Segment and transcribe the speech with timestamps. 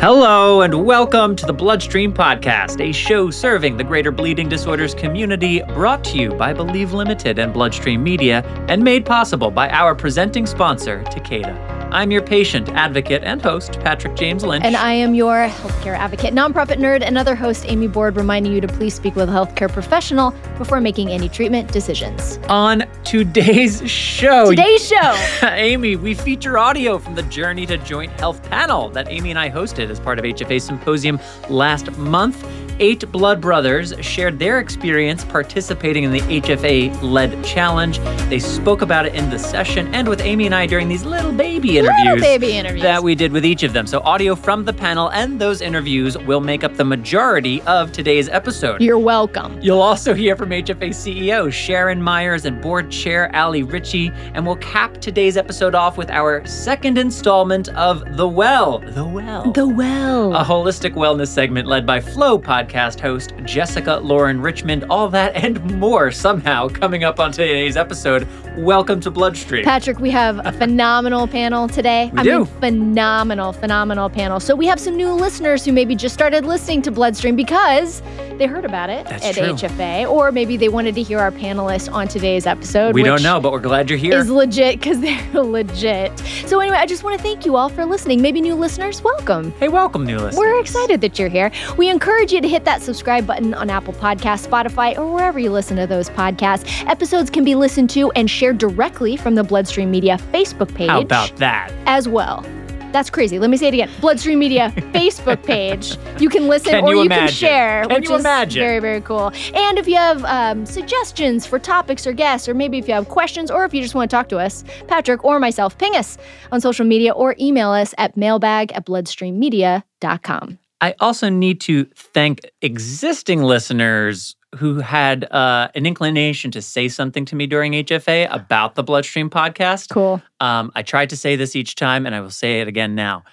[0.00, 5.60] Hello, and welcome to the Bloodstream Podcast, a show serving the greater bleeding disorders community,
[5.74, 10.46] brought to you by Believe Limited and Bloodstream Media, and made possible by our presenting
[10.46, 11.77] sponsor, Takeda.
[11.90, 14.62] I'm your patient, advocate, and host, Patrick James Lynch.
[14.62, 18.60] And I am your healthcare advocate, nonprofit nerd, and other host, Amy Board, reminding you
[18.60, 22.38] to please speak with a healthcare professional before making any treatment decisions.
[22.50, 28.42] On today's show, Today's show, Amy, we feature audio from the Journey to Joint Health
[28.50, 32.44] panel that Amy and I hosted as part of HFA Symposium last month.
[32.80, 37.98] Eight blood brothers shared their experience participating in the HFA led challenge.
[38.28, 41.32] They spoke about it in the session and with Amy and I during these little
[41.32, 43.84] baby interviews, little baby interviews that we did with each of them.
[43.88, 48.28] So, audio from the panel and those interviews will make up the majority of today's
[48.28, 48.80] episode.
[48.80, 49.60] You're welcome.
[49.60, 54.56] You'll also hear from HFA CEO Sharon Myers and board chair Allie Ritcey, and we'll
[54.56, 58.78] cap today's episode off with our second installment of The Well.
[58.78, 59.50] The Well.
[59.50, 60.32] The well.
[60.36, 64.84] a holistic wellness segment led by Flow podcast host Jessica Lauren Richmond.
[64.90, 68.28] All that and more somehow coming up on today's episode.
[68.56, 69.64] Welcome to Bloodstream.
[69.64, 72.10] Patrick, we have a phenomenal panel today.
[72.12, 72.38] We I do.
[72.38, 74.40] mean, phenomenal, phenomenal panel.
[74.40, 78.02] So we have some new listeners who maybe just started listening to Bloodstream because
[78.36, 79.44] they heard about it That's at true.
[79.54, 82.94] HFA, or maybe they wanted to hear our panelists on today's episode.
[82.94, 84.18] we don't know, but we're glad you're here.
[84.18, 85.00] Is legit because
[85.32, 86.16] they're legit.
[86.46, 88.20] So anyway, I just want to thank you all for listening.
[88.22, 89.52] Maybe new listeners, welcome.
[89.52, 90.36] hey, welcome, new listeners.
[90.36, 91.50] We're excited that you're here.
[91.76, 95.50] We encourage you to hit that subscribe button on Apple Podcasts, Spotify, or wherever you
[95.50, 96.86] listen to those podcasts.
[96.86, 101.00] Episodes can be listened to and shared directly from the Bloodstream Media Facebook page How
[101.00, 101.72] about that?
[101.86, 102.44] as well.
[102.90, 103.38] That's crazy.
[103.38, 103.90] Let me say it again.
[104.00, 105.98] Bloodstream Media Facebook page.
[106.18, 108.60] You can listen Can or you you can share, Can which you is imagine?
[108.62, 109.30] very very cool.
[109.54, 113.06] And if you have um, suggestions for topics or guests, or maybe if you have
[113.10, 116.16] questions, or if you just want to talk to us, Patrick or myself, ping us
[116.50, 120.58] on social media or email us at mailbag at bloodstreammedia.com.
[120.80, 127.24] I also need to thank existing listeners who had uh, an inclination to say something
[127.26, 129.90] to me during HFA about the Bloodstream podcast.
[129.90, 130.22] Cool.
[130.40, 133.24] Um, I tried to say this each time, and I will say it again now.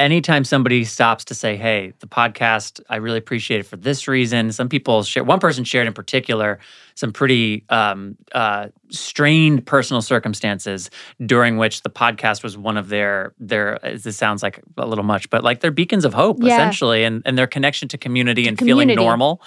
[0.00, 4.50] Anytime somebody stops to say, "Hey, the podcast, I really appreciate it for this reason,"
[4.50, 5.22] some people share.
[5.22, 6.58] One person shared in particular
[6.94, 10.88] some pretty um, uh, strained personal circumstances
[11.26, 13.78] during which the podcast was one of their their.
[13.82, 16.54] This sounds like a little much, but like their beacons of hope, Yeah.
[16.54, 19.42] essentially, and and their connection to community and feeling normal.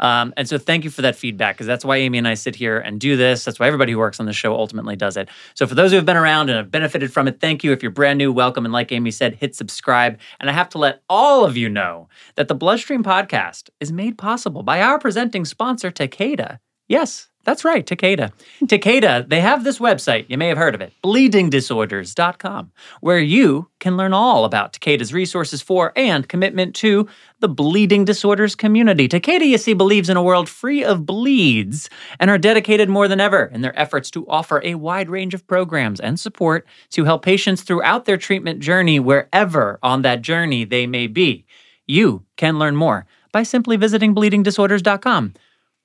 [0.00, 2.54] Um, and so, thank you for that feedback because that's why Amy and I sit
[2.56, 3.44] here and do this.
[3.44, 5.28] That's why everybody who works on the show ultimately does it.
[5.54, 7.72] So, for those who have been around and have benefited from it, thank you.
[7.72, 8.64] If you're brand new, welcome.
[8.64, 10.18] And like Amy said, hit subscribe.
[10.40, 14.18] And I have to let all of you know that the Bloodstream podcast is made
[14.18, 16.58] possible by our presenting sponsor, Takeda.
[16.88, 18.32] Yes, that's right, Takeda.
[18.64, 23.96] Takeda, they have this website, you may have heard of it, bleedingdisorders.com, where you can
[23.96, 27.08] learn all about Takeda's resources for and commitment to
[27.40, 29.08] the bleeding disorders community.
[29.08, 33.20] Takeda, you see, believes in a world free of bleeds and are dedicated more than
[33.20, 37.24] ever in their efforts to offer a wide range of programs and support to help
[37.24, 41.44] patients throughout their treatment journey, wherever on that journey they may be.
[41.86, 45.34] You can learn more by simply visiting bleedingdisorders.com.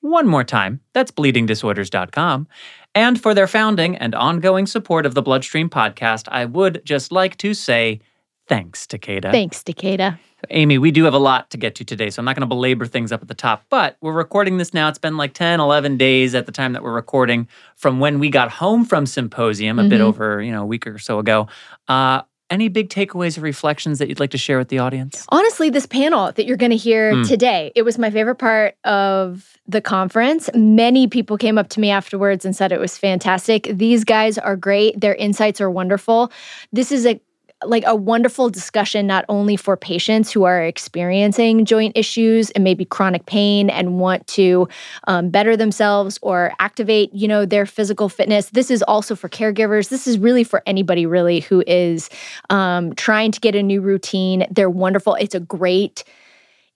[0.02, 2.48] One more time, that's bleedingdisorders.com.
[2.96, 7.38] And for their founding and ongoing support of the Bloodstream podcast, I would just like
[7.38, 8.00] to say
[8.48, 9.32] thanks, Takeda.
[9.32, 10.18] Thanks, Takeda.
[10.50, 12.48] Amy, we do have a lot to get to today, so I'm not going to
[12.48, 14.88] belabor things up at the top, but we're recording this now.
[14.88, 18.30] It's been like 10, 11 days at the time that we're recording from when we
[18.30, 20.06] got home from Symposium a bit Mhm.
[20.06, 21.48] over, you know, a week or so ago.
[21.90, 25.26] Uh, any big takeaways or reflections that you'd like to share with the audience?
[25.30, 27.28] Honestly, this panel that you're going to hear Mm.
[27.28, 30.50] today, it was my favorite part of the conference.
[30.56, 33.70] Many people came up to me afterwards and said it was fantastic.
[33.72, 35.00] These guys are great.
[35.00, 36.32] Their insights are wonderful.
[36.74, 37.20] This is a
[37.66, 42.86] like a wonderful discussion not only for patients who are experiencing joint issues and maybe
[42.86, 44.68] chronic pain and want to
[45.08, 48.50] um, better themselves or activate you know their physical fitness.
[48.52, 49.90] This is also for caregivers.
[49.90, 52.10] This is really for anybody really who is
[52.50, 54.46] um, trying to get a new routine.
[54.50, 55.16] They're wonderful.
[55.16, 56.04] It's a great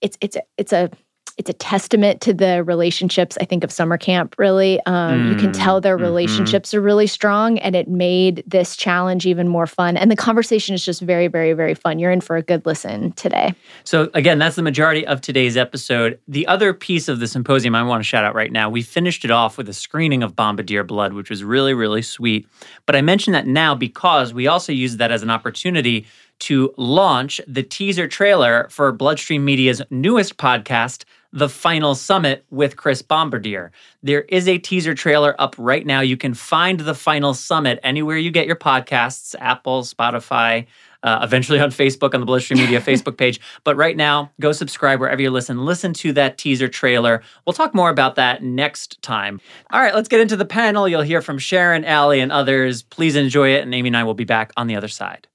[0.00, 0.90] it's it's a it's a
[1.36, 4.34] it's a testament to the relationships I think of summer camp.
[4.38, 6.02] Really, um, you can Mm, tell their mhm.
[6.02, 9.96] relationships are really strong, and it made this challenge even more fun.
[9.96, 11.98] And the conversation is just very, very, very fun.
[11.98, 13.54] You're in for a good listen today.
[13.84, 16.18] So, again, that's the majority of today's episode.
[16.28, 19.24] The other piece of the symposium I want to shout out right now, we finished
[19.24, 22.46] it off with a screening of Bombardier Blood, which was really, really sweet.
[22.86, 26.06] But I mention that now because we also used that as an opportunity
[26.40, 31.04] to launch the teaser trailer for Bloodstream Media's newest podcast,
[31.34, 33.72] The Final Summit with Chris Bombardier.
[34.04, 36.00] There is a teaser trailer up right now.
[36.00, 40.66] You can find The Final Summit anywhere you get your podcasts Apple, Spotify,
[41.02, 43.40] uh, eventually on Facebook, on the Bloodstream Media Facebook page.
[43.64, 45.64] But right now, go subscribe wherever you listen.
[45.64, 47.20] Listen to that teaser trailer.
[47.44, 49.40] We'll talk more about that next time.
[49.72, 50.88] All right, let's get into the panel.
[50.88, 52.84] You'll hear from Sharon, Allie, and others.
[52.84, 53.62] Please enjoy it.
[53.62, 55.26] And Amy and I will be back on the other side.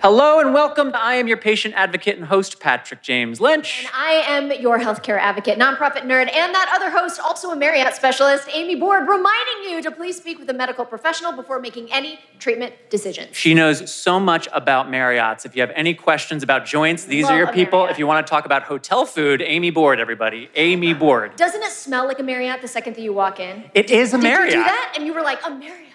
[0.00, 0.92] Hello and welcome.
[0.94, 3.80] I am your patient advocate and host, Patrick James Lynch.
[3.80, 7.96] And I am your healthcare advocate, nonprofit nerd, and that other host, also a Marriott
[7.96, 12.20] specialist, Amy Board, reminding you to please speak with a medical professional before making any
[12.38, 13.34] treatment decisions.
[13.36, 15.44] She knows so much about Marriotts.
[15.44, 17.86] If you have any questions about joints, these Love are your people.
[17.86, 20.48] If you want to talk about hotel food, Amy Board, everybody.
[20.54, 21.34] Amy Board.
[21.34, 23.64] Doesn't it smell like a Marriott the second that you walk in?
[23.74, 24.52] It is a Did Marriott.
[24.54, 24.92] you do that?
[24.94, 25.87] And you were like, a Marriott.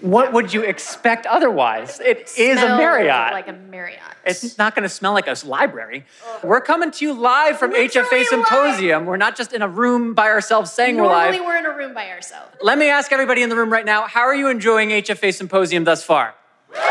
[0.00, 2.00] What would you expect otherwise?
[2.00, 3.32] It is a Marriott.
[3.32, 4.00] Like a Marriott.
[4.24, 6.04] It's not going to smell like a library.
[6.42, 9.06] We're coming to you live from Literally HFA Symposium.
[9.06, 11.34] We're not just in a room by ourselves saying we're live.
[11.34, 12.48] Normally we're in a room by ourselves.
[12.62, 15.84] Let me ask everybody in the room right now how are you enjoying HFA Symposium
[15.84, 16.34] thus far?
[16.70, 16.84] Listen to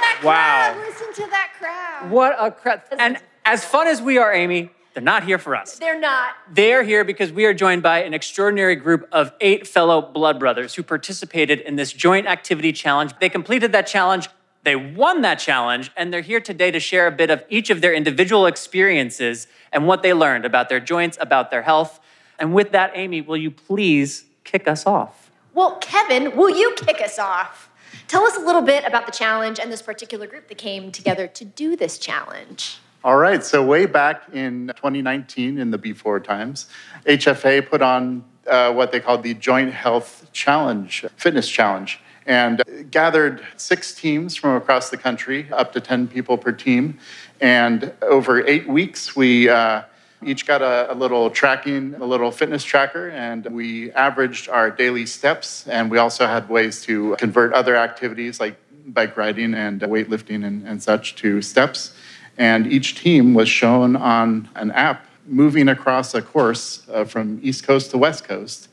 [0.00, 0.72] that Wow.
[0.74, 0.86] crowd.
[0.86, 2.10] Listen to that crowd.
[2.10, 2.86] What a crap.
[2.98, 5.78] And as fun as we are, Amy, they're not here for us.
[5.78, 6.34] They're not.
[6.50, 10.74] They're here because we are joined by an extraordinary group of eight fellow blood brothers
[10.74, 13.12] who participated in this joint activity challenge.
[13.20, 14.28] They completed that challenge,
[14.64, 17.80] they won that challenge, and they're here today to share a bit of each of
[17.80, 22.00] their individual experiences and what they learned about their joints, about their health.
[22.38, 25.30] And with that, Amy, will you please kick us off?
[25.54, 27.70] Well, Kevin, will you kick us off?
[28.08, 31.26] Tell us a little bit about the challenge and this particular group that came together
[31.28, 32.78] to do this challenge.
[33.02, 36.66] All right, so way back in 2019, in the before times,
[37.06, 43.42] HFA put on uh, what they called the Joint Health Challenge, Fitness Challenge, and gathered
[43.56, 46.98] six teams from across the country, up to 10 people per team.
[47.40, 49.84] And over eight weeks, we uh,
[50.22, 55.06] each got a, a little tracking, a little fitness tracker, and we averaged our daily
[55.06, 55.66] steps.
[55.68, 58.56] And we also had ways to convert other activities like
[58.88, 61.94] bike riding and weightlifting and, and such to steps.
[62.38, 67.64] And each team was shown on an app moving across a course uh, from East
[67.64, 68.68] Coast to West Coast.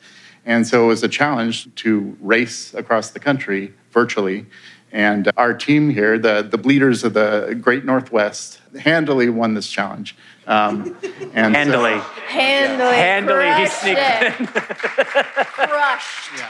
[0.45, 4.45] And so it was a challenge to race across the country virtually.
[4.91, 10.15] And our team here, the, the bleeders of the Great Northwest, handily won this challenge.
[10.47, 10.97] Um,
[11.33, 11.99] and so- Handily.
[12.27, 12.95] Handily.
[12.95, 14.33] Handily, he sneaked it.
[15.35, 16.43] Crushed.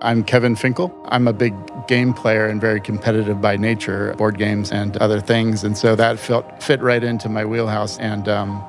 [0.00, 0.92] I'm Kevin Finkel.
[1.06, 1.54] I'm a big
[1.86, 5.64] game player and very competitive by nature, board games and other things.
[5.64, 7.98] And so that felt, fit right into my wheelhouse.
[7.98, 8.62] And um,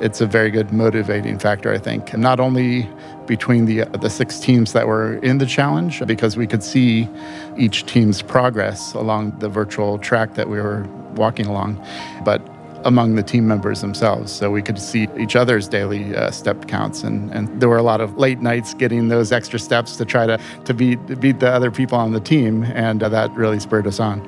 [0.00, 2.16] it's a very good motivating factor, I think.
[2.16, 2.88] Not only
[3.26, 7.08] between the, the six teams that were in the challenge, because we could see
[7.56, 11.84] each team's progress along the virtual track that we were walking along,
[12.24, 12.40] but
[12.86, 14.32] among the team members themselves.
[14.32, 17.02] So we could see each other's daily uh, step counts.
[17.02, 20.26] And, and there were a lot of late nights getting those extra steps to try
[20.26, 22.62] to, to beat, beat the other people on the team.
[22.62, 24.24] And uh, that really spurred us on.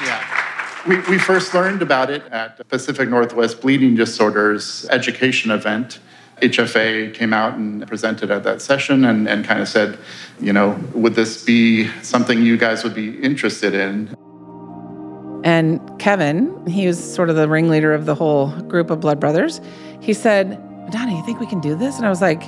[0.00, 0.22] Yeah.
[0.86, 5.98] We, we first learned about it at the Pacific Northwest Bleeding Disorders education event.
[6.42, 9.98] HFA came out and presented at that session and, and kind of said,
[10.38, 14.14] you know, would this be something you guys would be interested in?
[15.44, 19.60] And Kevin, he was sort of the ringleader of the whole group of blood brothers.
[20.00, 21.96] He said, Madonna, you think we can do this?
[21.96, 22.42] And I was like,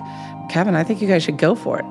[0.49, 1.85] Kevin, I think you guys should go for it.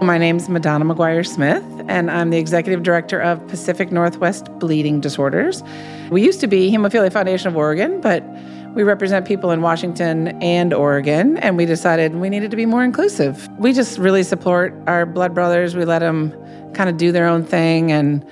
[0.00, 5.64] My name's Madonna McGuire Smith, and I'm the executive director of Pacific Northwest Bleeding Disorders.
[6.10, 8.22] We used to be Hemophilia Foundation of Oregon, but
[8.74, 12.84] we represent people in Washington and Oregon, and we decided we needed to be more
[12.84, 13.48] inclusive.
[13.58, 15.74] We just really support our blood brothers.
[15.74, 16.32] We let them
[16.74, 18.24] kind of do their own thing and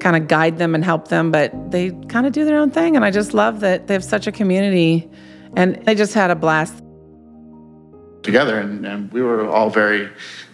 [0.00, 2.96] kind of guide them and help them, but they kind of do their own thing.
[2.96, 5.08] And I just love that they have such a community
[5.56, 6.82] and they just had a blast.
[8.22, 10.08] together, and, and we were all very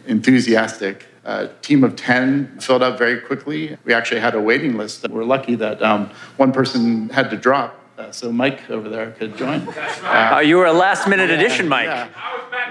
[0.07, 1.07] enthusiastic.
[1.25, 3.77] A team of 10 filled up very quickly.
[3.85, 5.03] We actually had a waiting list.
[5.03, 9.11] That we're lucky that um, one person had to drop, uh, so Mike over there
[9.11, 9.67] could join.
[10.05, 11.87] Uh, you were a last minute addition, Mike.
[11.87, 12.09] Yeah.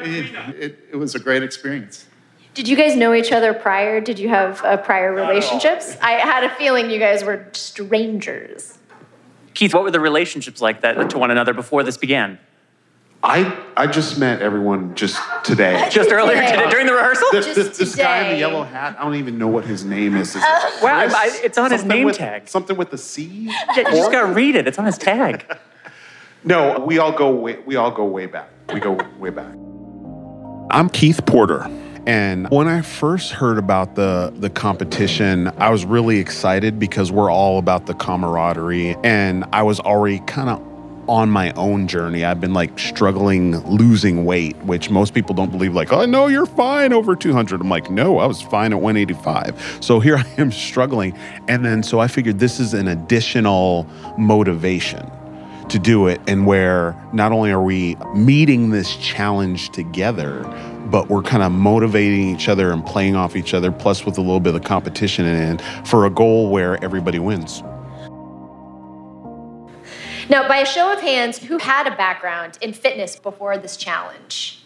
[0.02, 2.06] It, it, it was a great experience.
[2.56, 4.00] Did you guys know each other prior?
[4.02, 5.98] Did you have uh, prior relationships?
[6.02, 8.78] I had a feeling you guys were strangers.
[9.54, 12.40] Keith, what were the relationships like that to one another before this began?
[13.24, 15.88] I I just met everyone just today.
[15.92, 16.52] Just earlier Today.
[16.56, 17.28] today, during the rehearsal?
[17.32, 19.84] This, Just this, this guy in the yellow hat, I don't even know what his
[19.84, 20.30] name is.
[20.30, 22.48] Is it Wow, I- I- it's on his name with- tag.
[22.48, 23.24] Something with the C?
[23.50, 24.68] Yeah, you just gotta read it.
[24.68, 25.46] It's on his tag.
[26.48, 28.50] No, we all go way we all go way back.
[28.72, 29.52] We go way back.
[30.70, 31.68] I'm Keith Porter.
[32.08, 37.32] And when I first heard about the the competition, I was really excited because we're
[37.32, 40.62] all about the camaraderie and I was already kind of
[41.08, 42.26] on my own journey.
[42.26, 46.46] I've been like struggling losing weight, which most people don't believe, like, oh, no, you're
[46.46, 47.62] fine over 200.
[47.62, 49.80] I'm like, no, I was fine at 185.
[49.82, 51.18] So here I am struggling.
[51.48, 55.12] And then so I figured this is an additional motivation
[55.70, 60.44] to do it, and where not only are we meeting this challenge together,
[60.86, 64.22] but we're kind of motivating each other and playing off each other, plus with a
[64.22, 67.62] little bit of competition in it for a goal where everybody wins.
[70.28, 74.64] Now, by a show of hands, who had a background in fitness before this challenge?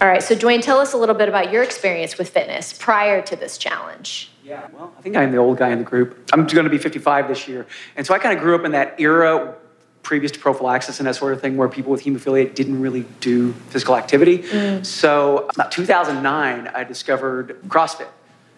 [0.00, 3.22] All right, so Dwayne, tell us a little bit about your experience with fitness prior
[3.22, 4.30] to this challenge.
[4.44, 6.28] Yeah, well, I think I'm the old guy in the group.
[6.32, 7.66] I'm going to be 55 this year.
[7.96, 9.56] And so I kind of grew up in that era
[10.04, 13.52] previous to prophylaxis and that sort of thing where people with hemophilia didn't really do
[13.70, 14.38] physical activity.
[14.38, 14.86] Mm.
[14.86, 18.06] So about 2009, I discovered CrossFit.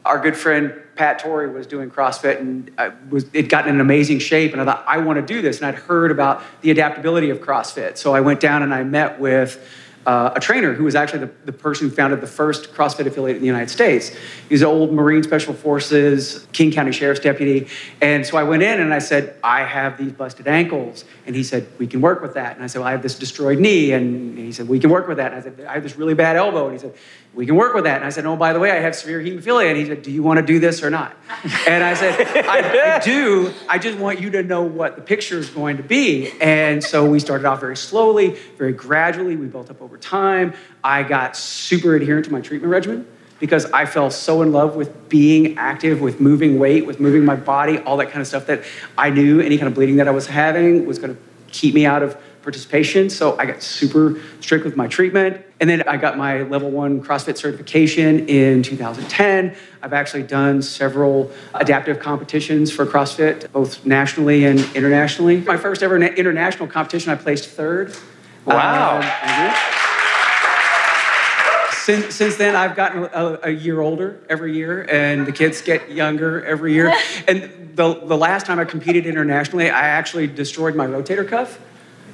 [0.05, 3.81] Our good friend Pat Torrey was doing CrossFit and I was it got in an
[3.81, 6.71] amazing shape and I thought I want to do this and I'd heard about the
[6.71, 7.97] adaptability of CrossFit.
[7.97, 9.65] So I went down and I met with
[10.07, 13.37] uh, a trainer who was actually the, the person who founded the first CrossFit affiliate
[13.37, 14.17] in the United States.
[14.49, 17.69] He's an old Marine Special Forces, King County Sheriff's deputy.
[18.01, 21.05] And so I went in and I said, I have these busted ankles.
[21.27, 22.55] And he said, We can work with that.
[22.55, 23.93] And I said, Well, I have this destroyed knee.
[23.93, 25.33] And he said, We can work with that.
[25.33, 26.65] And I said, I have this really bad elbow.
[26.69, 26.95] And he said,
[27.37, 27.97] we can work with that.
[27.97, 29.69] And I said, oh, by the way, I have severe hemophilia.
[29.69, 31.15] And he said, do you want to do this or not?
[31.69, 33.53] And I said, I, I, do.
[33.69, 36.33] I just want you to know what the picture is going to be.
[36.41, 39.37] And so we started off very slowly, very gradually.
[39.37, 40.55] We built up over time.
[40.83, 43.07] I got super adherent to my treatment regimen
[43.39, 47.37] because I fell so in love with being active, with moving weight, with moving my
[47.37, 48.65] body, all that kind of stuff that
[48.97, 51.85] I knew any kind of bleeding that I was having was going to keep me
[51.85, 52.17] out of
[52.47, 53.11] participation.
[53.11, 55.45] So I got super strict with my treatment.
[55.59, 59.57] And then I got my level one CrossFit certification in 2010.
[59.83, 65.41] I've actually done several adaptive competitions for CrossFit, both nationally and internationally.
[65.41, 67.97] My first ever international competition, I placed third.
[68.45, 69.01] Wow.
[69.01, 69.53] Um,
[71.73, 75.91] since, since then, I've gotten a, a, year older every year, and the kids get
[75.91, 76.95] younger every year.
[77.29, 81.59] And the, the last time I competed internationally, I actually destroyed my rotator cuff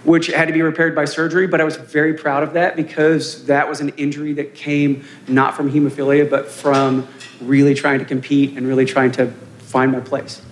[0.04, 3.46] which had to be repaired by surgery, but I was very proud of that because
[3.46, 7.06] that was an injury that came not from hemophilia, but from
[7.40, 9.28] really trying to compete and really trying to
[9.58, 10.42] find my place.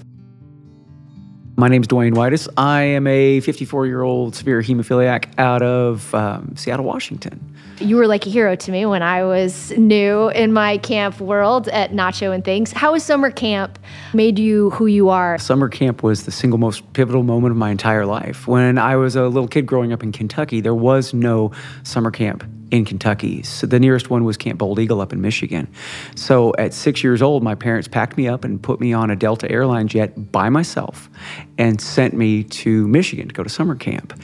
[1.56, 2.48] My name is Dwayne Whitus.
[2.56, 8.06] I am a 54 year old severe hemophiliac out of um, Seattle, Washington you were
[8.06, 12.34] like a hero to me when I was new in my camp world at Nacho
[12.34, 12.72] and things.
[12.72, 13.78] How has summer camp
[14.12, 15.38] made you who you are?
[15.38, 18.46] Summer camp was the single most pivotal moment of my entire life.
[18.46, 22.44] When I was a little kid growing up in Kentucky, there was no summer camp
[22.70, 23.42] in Kentucky.
[23.42, 25.66] So the nearest one was Camp Bold Eagle up in Michigan.
[26.14, 29.16] So at six years old, my parents packed me up and put me on a
[29.16, 31.10] Delta airline jet by myself
[31.58, 34.18] and sent me to Michigan to go to summer camp.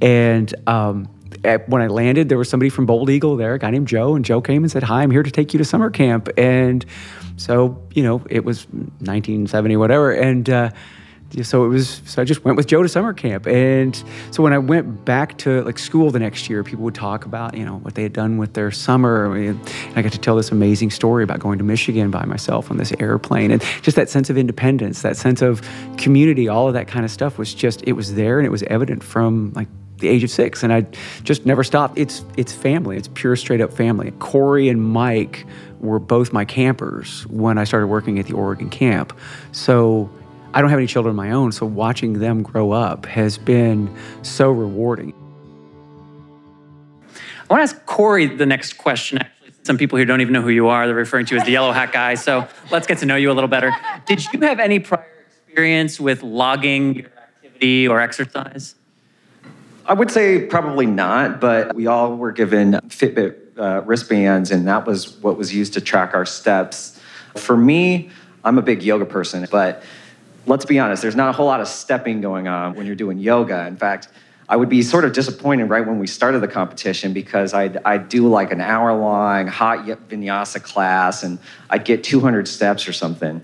[0.00, 1.08] And um,
[1.44, 4.14] at, when I landed, there was somebody from Bold Eagle there, a guy named Joe,
[4.14, 6.84] and Joe came and said, "Hi, I'm here to take you to summer camp." And
[7.36, 10.48] so, you know, it was 1970, whatever, and.
[10.48, 10.70] Uh,
[11.42, 14.52] so it was so i just went with joe to summer camp and so when
[14.52, 17.76] i went back to like school the next year people would talk about you know
[17.78, 19.58] what they had done with their summer and
[19.94, 22.92] i got to tell this amazing story about going to michigan by myself on this
[22.98, 25.62] airplane and just that sense of independence that sense of
[25.96, 28.64] community all of that kind of stuff was just it was there and it was
[28.64, 29.68] evident from like
[30.00, 30.86] the age of six, and I
[31.22, 31.98] just never stopped.
[31.98, 32.96] It's it's family.
[32.96, 34.10] It's pure straight up family.
[34.18, 35.46] Corey and Mike
[35.80, 39.16] were both my campers when I started working at the Oregon camp.
[39.52, 40.10] So
[40.52, 43.94] I don't have any children of my own, so watching them grow up has been
[44.22, 45.14] so rewarding.
[47.48, 49.18] I want to ask Corey the next question.
[49.18, 50.86] Actually, some people here don't even know who you are.
[50.86, 52.14] They're referring to you as the yellow hat guy.
[52.14, 53.72] So let's get to know you a little better.
[54.06, 55.06] Did you have any prior
[55.46, 58.74] experience with logging your activity or exercise?
[59.86, 64.86] I would say probably not, but we all were given Fitbit uh, wristbands, and that
[64.86, 67.00] was what was used to track our steps.
[67.36, 68.10] For me,
[68.44, 69.82] I'm a big yoga person, but
[70.46, 73.18] let's be honest, there's not a whole lot of stepping going on when you're doing
[73.18, 73.66] yoga.
[73.66, 74.08] In fact,
[74.48, 78.08] I would be sort of disappointed right when we started the competition because I'd, I'd
[78.08, 83.42] do like an hour long hot vinyasa class and I'd get 200 steps or something.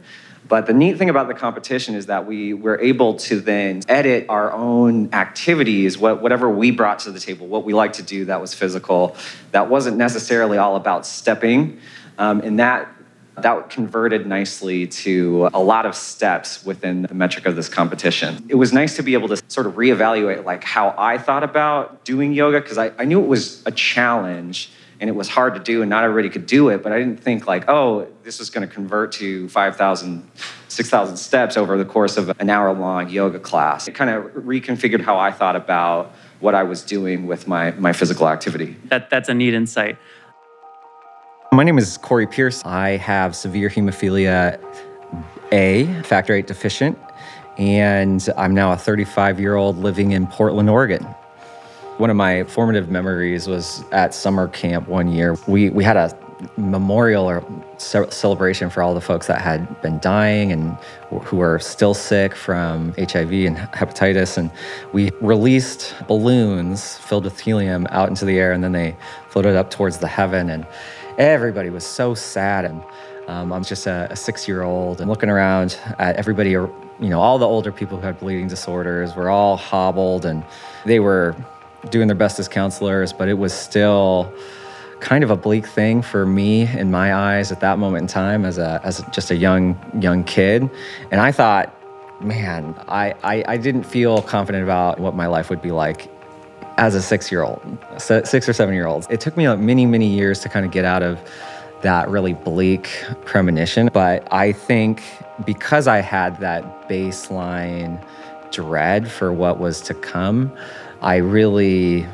[0.49, 4.27] But the neat thing about the competition is that we were able to then edit
[4.29, 8.27] our own activities, what, whatever we brought to the table, what we like to do
[8.27, 9.17] that was physical,
[9.53, 11.81] that wasn't necessarily all about stepping.
[12.19, 12.93] Um, and that
[13.43, 18.47] that converted nicely to a lot of steps within the metric of this competition.
[18.49, 22.05] It was nice to be able to sort of reevaluate like how I thought about
[22.05, 25.61] doing yoga because I, I knew it was a challenge and it was hard to
[25.61, 28.51] do and not everybody could do it but i didn't think like oh this is
[28.51, 30.31] going to convert to 5000
[30.69, 35.01] 6000 steps over the course of an hour long yoga class it kind of reconfigured
[35.01, 39.29] how i thought about what i was doing with my, my physical activity That that's
[39.29, 39.99] a neat insight.
[41.53, 42.63] My name is Corey Pierce.
[42.65, 44.61] I have severe hemophilia
[45.53, 46.99] A, factor VIII deficient,
[47.57, 51.07] and I'm now a 35 year old living in Portland, Oregon.
[51.99, 55.35] One of my formative memories was at summer camp one year.
[55.47, 56.17] We, we had a
[56.59, 57.43] memorial or
[57.79, 60.77] ce- celebration for all the folks that had been dying and
[61.25, 64.37] who were still sick from HIV and hepatitis.
[64.37, 64.51] And
[64.93, 68.95] we released balloons filled with helium out into the air, and then they
[69.31, 70.51] floated up towards the heaven.
[70.51, 70.67] And
[71.17, 72.67] everybody was so sad.
[72.67, 72.83] And
[73.27, 77.23] um, I'm just a, a six year old and looking around at everybody, you know,
[77.23, 80.45] all the older people who had bleeding disorders were all hobbled and
[80.85, 81.35] they were
[81.91, 84.33] doing their best as counselors, but it was still
[85.01, 88.45] kind of a bleak thing for me in my eyes at that moment in time
[88.45, 90.69] as a as just a young young kid.
[91.11, 91.73] And i thought
[92.21, 96.11] man i i, I didn't feel confident about what my life would be like
[96.79, 97.61] as a six year old
[97.99, 100.73] six or seven year olds it took me like many many years to kind of
[100.73, 101.19] get out of
[101.83, 102.89] that really bleak
[103.25, 105.03] premonition but i think
[105.45, 108.03] because i had that baseline
[108.51, 110.51] dread for what was to come
[111.03, 112.07] i really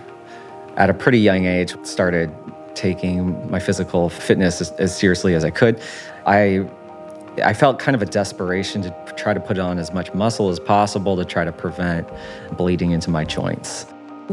[0.77, 2.35] at a pretty young age started
[2.75, 5.81] taking my physical fitness as, as, seriously as I could.
[6.27, 6.69] I
[7.43, 10.61] I felt kind of a desperation to try to put on as much muscle as
[10.61, 12.07] possible to try to prevent
[12.59, 13.87] bleeding into my joints.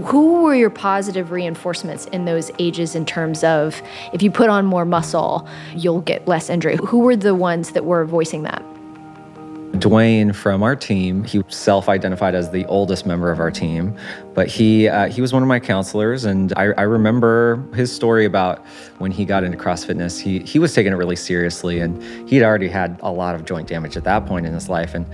[0.03, 4.65] Who were your positive reinforcements in those ages in terms of if you put on
[4.65, 6.77] more muscle, you'll get less injury?
[6.87, 8.63] Who were the ones that were voicing that?
[9.73, 13.95] Dwayne from our team, he self-identified as the oldest member of our team,
[14.33, 18.25] but he uh, he was one of my counselors, and I, I, remember his story
[18.25, 18.65] about
[18.97, 20.19] when he got into CrossFit Fitness.
[20.19, 23.67] He he was taking it really seriously, and he'd already had a lot of joint
[23.67, 25.05] damage at that point in his life, and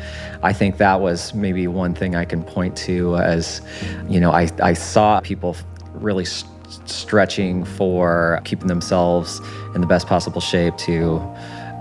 [0.42, 3.62] I think that was maybe one thing I can point to as,
[4.08, 5.56] you know, I I saw people
[5.94, 6.26] really.
[6.26, 6.52] St-
[6.86, 9.40] stretching for keeping themselves
[9.76, 11.20] in the best possible shape to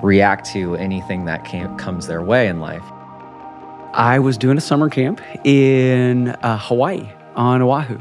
[0.05, 1.45] react to anything that
[1.79, 2.85] comes their way in life.
[3.95, 7.99] I was doing a summer camp in uh, Hawaii on Oahu,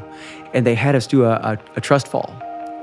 [0.52, 2.34] and they had us do a, a, a trust fall.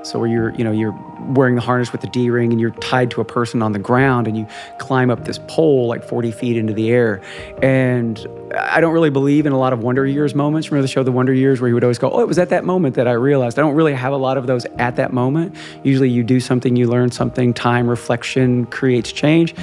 [0.03, 2.71] So where you're, you know, you're wearing the harness with the D ring and you're
[2.71, 4.47] tied to a person on the ground and you
[4.79, 7.21] climb up this pole like 40 feet into the air.
[7.61, 8.25] And
[8.57, 10.71] I don't really believe in a lot of Wonder Years moments.
[10.71, 12.49] Remember the show The Wonder Years where you would always go, oh, it was at
[12.49, 13.59] that moment that I realized.
[13.59, 15.55] I don't really have a lot of those at that moment.
[15.83, 19.53] Usually you do something, you learn something, time, reflection creates change.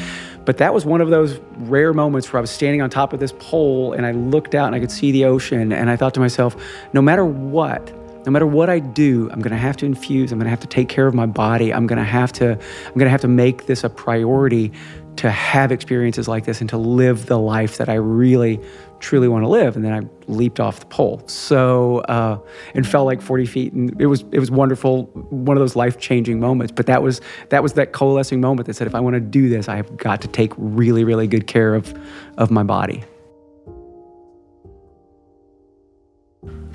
[0.45, 3.21] But that was one of those rare moments where I was standing on top of
[3.21, 5.73] this pole and I looked out and I could see the ocean.
[5.73, 6.57] And I thought to myself,
[6.95, 7.93] no matter what,
[8.25, 10.61] no matter what I do, I'm going to have to infuse, I'm going to have
[10.61, 11.73] to take care of my body.
[11.73, 14.73] I'm going to have to I'm going to have to make this a priority
[15.19, 18.61] to have experiences like this and to live the life that I really
[19.01, 22.39] truly want to live and then I leaped off the pole so uh,
[22.75, 26.39] and fell like 40 feet and it was it was wonderful one of those life-changing
[26.39, 29.21] moments but that was that was that coalescing moment that said if I want to
[29.21, 31.99] do this I have got to take really really good care of
[32.37, 33.05] of my body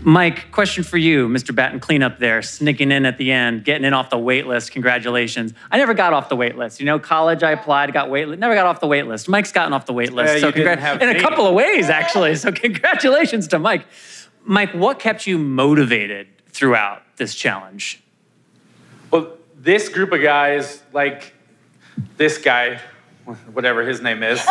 [0.06, 1.56] Mike, question for you, Mr.
[1.56, 4.72] Batten cleanup there, sneaking in at the end, getting in off the wait list.
[4.72, 5.54] Congratulations.
[5.72, 6.80] I never got off the wait list.
[6.82, 9.30] You know, college I applied, got wait never got off the wait list.
[9.30, 10.36] Mike's gotten off the wait list.
[10.36, 12.36] Yeah, so congrats in a couple of ways, actually.
[12.36, 13.86] So congratulations to Mike.
[14.44, 18.04] Mike, what kept you motivated throughout this challenge?
[19.10, 21.34] Well, this group of guys, like
[22.18, 22.82] this guy,
[23.54, 24.46] whatever his name is.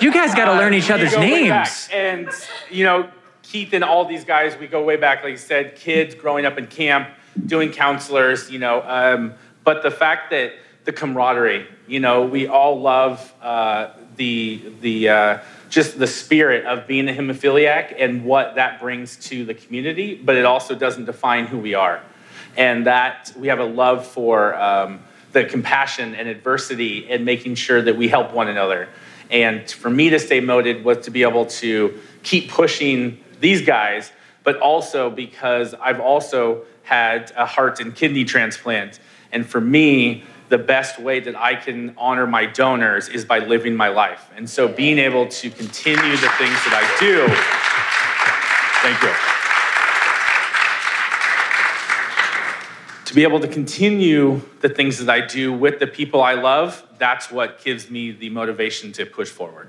[0.00, 1.88] you guys got to learn each uh, other's names.
[1.90, 2.28] And,
[2.70, 3.10] you know,
[3.52, 6.56] Keith and all these guys, we go way back, like you said, kids growing up
[6.56, 7.10] in camp,
[7.44, 8.82] doing counselors, you know.
[8.82, 15.08] Um, but the fact that the camaraderie, you know, we all love uh, the the
[15.10, 15.38] uh,
[15.68, 20.14] just the spirit of being a hemophiliac and what that brings to the community.
[20.14, 22.00] But it also doesn't define who we are,
[22.56, 25.00] and that we have a love for um,
[25.32, 28.88] the compassion and adversity and making sure that we help one another.
[29.30, 34.12] And for me to stay motivated was to be able to keep pushing these guys,
[34.44, 39.00] but also because I've also had a heart and kidney transplant.
[39.30, 43.74] And for me, the best way that I can honor my donors is by living
[43.74, 44.30] my life.
[44.36, 47.26] And so being able to continue the things that I do,
[48.82, 49.12] thank you.
[53.06, 56.86] To be able to continue the things that I do with the people I love,
[56.98, 59.68] that's what gives me the motivation to push forward.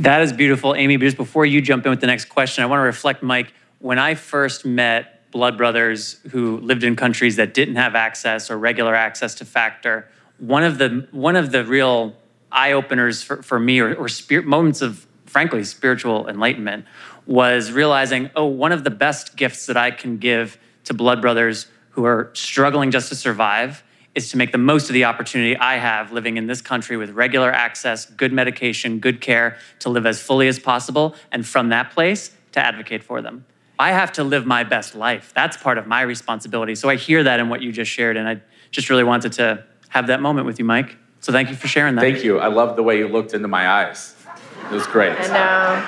[0.00, 0.96] That is beautiful, Amy.
[0.96, 3.52] But just before you jump in with the next question, I want to reflect, Mike.
[3.80, 8.56] When I first met blood brothers who lived in countries that didn't have access or
[8.56, 10.08] regular access to factor,
[10.38, 12.16] one of the one of the real
[12.50, 14.08] eye openers for, for me or, or
[14.42, 16.86] moments of frankly spiritual enlightenment
[17.26, 21.66] was realizing oh one of the best gifts that i can give to blood brothers
[21.90, 25.76] who are struggling just to survive is to make the most of the opportunity i
[25.76, 30.20] have living in this country with regular access good medication good care to live as
[30.20, 33.44] fully as possible and from that place to advocate for them
[33.78, 37.22] i have to live my best life that's part of my responsibility so i hear
[37.22, 40.46] that in what you just shared and i just really wanted to have that moment
[40.46, 42.38] with you mike so thank you for sharing that Thank you.
[42.38, 44.16] I love the way you looked into my eyes.
[44.64, 45.12] It was great.
[45.18, 45.86] And uh,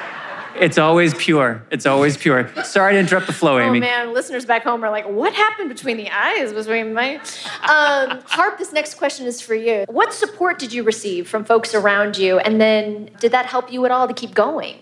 [0.60, 1.62] It's always pure.
[1.70, 2.50] It's always pure.
[2.64, 3.64] Sorry to interrupt the flow, Amy.
[3.64, 3.80] oh Amy.
[3.80, 8.58] man, listeners back home are like, what happened between the eyes between my um, Harp?
[8.58, 9.84] This next question is for you.
[9.88, 13.84] What support did you receive from folks around you, and then did that help you
[13.84, 14.76] at all to keep going?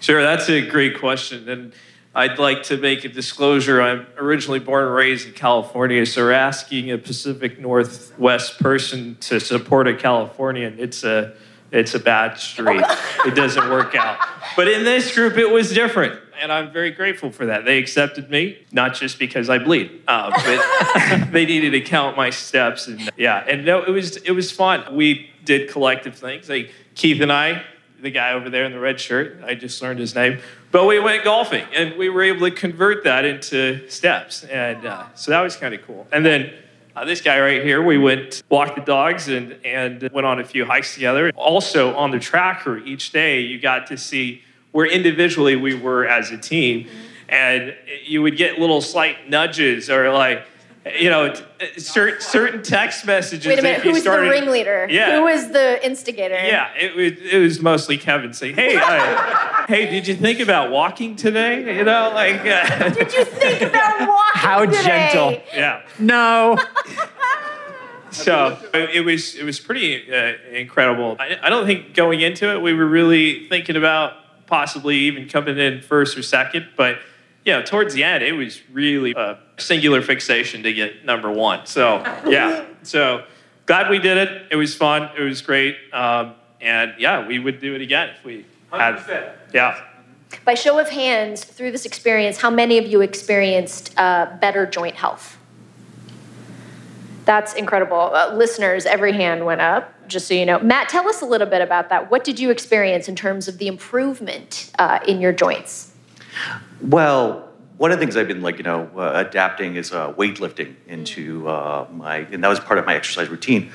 [0.00, 1.48] Sure, that's a great question.
[1.48, 1.72] And
[2.14, 3.82] I'd like to make a disclosure.
[3.82, 9.86] I'm originally born and raised in California, so asking a Pacific Northwest person to support
[9.86, 11.34] a Californian, it's a
[11.76, 12.82] it's a bad street.
[13.26, 14.18] it doesn't work out.
[14.56, 17.64] But in this group, it was different, and I'm very grateful for that.
[17.64, 22.30] They accepted me, not just because I bleed, uh, but they needed to count my
[22.30, 24.94] steps, and yeah, and no, it was it was fun.
[24.94, 26.48] We did collective things.
[26.48, 27.62] Like Keith and I,
[28.00, 30.40] the guy over there in the red shirt, I just learned his name.
[30.72, 35.06] But we went golfing, and we were able to convert that into steps, and uh,
[35.14, 36.06] so that was kind of cool.
[36.10, 36.52] And then
[36.96, 40.44] uh, this guy right here, we went walked the dogs and and went on a
[40.44, 41.30] few hikes together.
[41.36, 46.30] Also on the tracker each day, you got to see where individually we were as
[46.30, 46.88] a team,
[47.28, 50.44] and you would get little slight nudges or like.
[51.00, 51.34] You know,
[51.78, 53.44] certain certain text messages.
[53.44, 54.86] Wait a minute, who was started- the ringleader?
[54.88, 55.16] Yeah.
[55.16, 56.36] Who was the instigator?
[56.36, 60.70] yeah, it was, it was mostly Kevin saying, "Hey, uh, hey, did you think about
[60.70, 61.76] walking today?
[61.76, 64.82] You know, like, uh, Did you think about walking How today?
[64.82, 65.42] gentle.
[65.54, 66.58] yeah." No.
[68.16, 71.16] So it was it was pretty uh, incredible.
[71.18, 74.14] I, I don't think going into it we were really thinking about
[74.46, 76.98] possibly even coming in first or second, but
[77.44, 81.66] yeah, towards the end it was really a singular fixation to get number one.
[81.66, 83.24] So yeah, so
[83.66, 84.46] glad we did it.
[84.50, 85.10] It was fun.
[85.16, 88.96] It was great, um, and yeah, we would do it again if we had.
[88.96, 89.32] 100%.
[89.52, 89.80] Yeah.
[90.44, 94.96] By show of hands, through this experience, how many of you experienced uh, better joint
[94.96, 95.38] health?
[97.24, 98.14] That's incredible.
[98.14, 100.60] Uh, listeners, every hand went up, just so you know.
[100.60, 102.10] Matt, tell us a little bit about that.
[102.10, 105.92] What did you experience in terms of the improvement uh, in your joints?
[106.80, 107.45] Well,
[107.76, 111.46] one of the things I've been like, you know, uh, adapting is uh, weightlifting into
[111.48, 113.70] uh, my, and that was part of my exercise routine.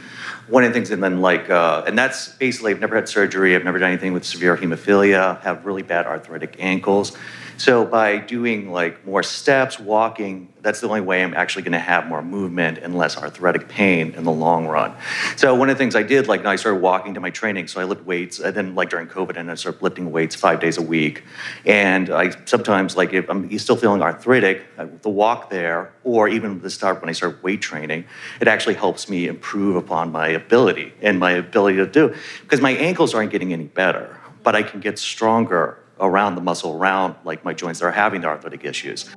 [0.47, 3.55] One of the things, and then like, uh, and that's basically, I've never had surgery,
[3.55, 7.15] I've never done anything with severe hemophilia, have really bad arthritic ankles.
[7.61, 11.79] So by doing like more steps, walking, that's the only way I'm actually going to
[11.79, 14.95] have more movement and less arthritic pain in the long run.
[15.35, 17.67] So one of the things I did, like, I started walking to my training.
[17.67, 20.59] So I lift weights, and then like during COVID, and I started lifting weights five
[20.59, 21.23] days a week.
[21.63, 24.63] And I sometimes like if I'm still feeling arthritic,
[25.03, 28.05] the walk there, or even the start when I start weight training,
[28.39, 32.71] it actually helps me improve upon my ability and my ability to do because my
[32.71, 37.45] ankles aren't getting any better, but I can get stronger around the muscle around like
[37.45, 39.13] my joints that are having the arthritic issues.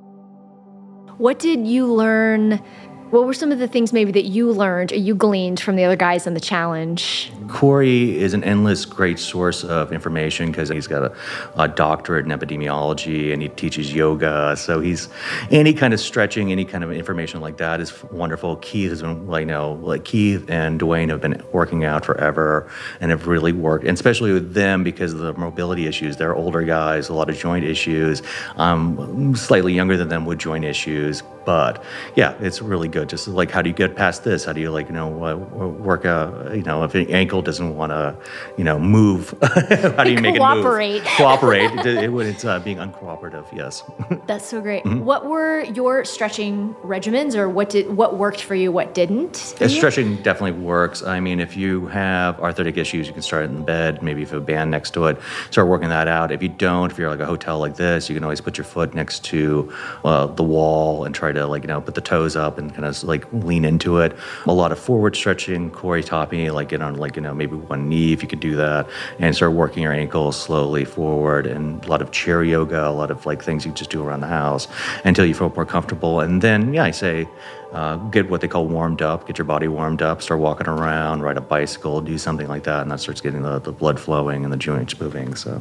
[1.16, 2.62] What did you learn?
[3.10, 5.84] What were some of the things maybe that you learned or you gleaned from the
[5.84, 7.30] other guys on the challenge?
[7.48, 11.16] Corey is an endless great source of information because he's got a,
[11.56, 14.56] a doctorate in epidemiology and he teaches yoga.
[14.56, 15.08] So he's
[15.52, 18.56] any kind of stretching, any kind of information like that is wonderful.
[18.56, 22.68] Keith has been, like, you know, like Keith and Dwayne have been working out forever
[23.00, 26.16] and have really worked, and especially with them because of the mobility issues.
[26.16, 28.22] They're older guys, a lot of joint issues.
[28.56, 31.82] I'm slightly younger than them with joint issues, but
[32.16, 33.08] yeah, it's really good.
[33.08, 34.44] Just like how do you get past this?
[34.44, 37.76] How do you like you know uh, work a you know if an ankle doesn't
[37.76, 38.16] want to
[38.56, 40.96] you know move, how do you make Cooperate.
[40.96, 41.12] it move?
[41.16, 41.70] Cooperate.
[41.86, 43.82] it, it, when it's uh, being uncooperative, yes.
[44.26, 44.84] That's so great.
[44.84, 45.02] Mhm.
[45.02, 49.54] What were your stretching regimens or what did what worked for you, what didn't?
[49.60, 51.02] Yeah, stretching definitely works.
[51.02, 54.02] I mean, if you have arthritic issues, you can start in bed.
[54.02, 55.18] Maybe if you have a band next to it,
[55.50, 56.32] start working that out.
[56.32, 58.64] If you don't, if you're like a hotel like this, you can always put your
[58.64, 59.72] foot next to
[60.04, 62.84] uh, the wall and try to like you know put the toes up and kind
[62.84, 64.16] of like lean into it.
[64.46, 65.70] A lot of forward stretching.
[65.70, 68.56] Corey me like get on like you know maybe one knee if you could do
[68.56, 72.90] that and start working your ankles slowly forward and a lot of chair yoga, a
[72.90, 74.68] lot of like things you just do around the house
[75.04, 76.20] until you feel more comfortable.
[76.20, 77.28] And then yeah, I say
[77.72, 81.22] uh, get what they call warmed up, get your body warmed up, start walking around,
[81.22, 84.44] ride a bicycle, do something like that, and that starts getting the, the blood flowing
[84.44, 85.34] and the joints moving.
[85.34, 85.60] So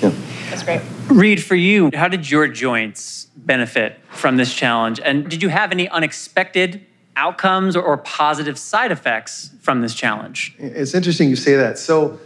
[0.00, 0.27] That's
[0.68, 0.82] great.
[1.08, 5.00] Reed, for you, how did your joints benefit from this challenge?
[5.00, 6.84] And did you have any unexpected
[7.16, 10.54] outcomes or, or positive side effects from this challenge?
[10.58, 11.78] It's interesting you say that.
[11.78, 12.20] So,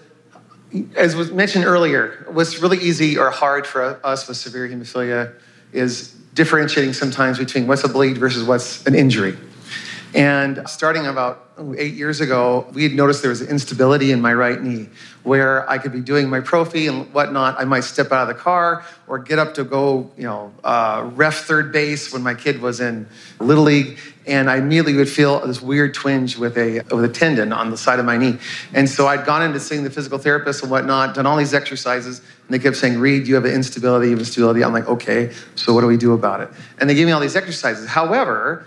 [0.97, 5.35] as was mentioned earlier, what's really easy or hard for us with severe hemophilia
[5.73, 9.37] is differentiating sometimes between what's a bleed versus what's an injury.
[10.15, 14.61] And starting about eight years ago, we had noticed there was instability in my right
[14.61, 14.89] knee
[15.23, 17.59] where I could be doing my prophy and whatnot.
[17.59, 21.09] I might step out of the car or get up to go, you know, uh,
[21.15, 23.07] ref third base when my kid was in
[23.39, 23.99] Little League.
[24.27, 27.77] And I immediately would feel this weird twinge with a, with a tendon on the
[27.77, 28.39] side of my knee.
[28.73, 32.19] And so I'd gone into seeing the physical therapist and whatnot, done all these exercises,
[32.19, 34.63] and they kept saying, Reed, you have an instability, you have instability.
[34.63, 36.51] I'm like, okay, so what do we do about it?
[36.79, 37.89] And they gave me all these exercises.
[37.89, 38.65] However,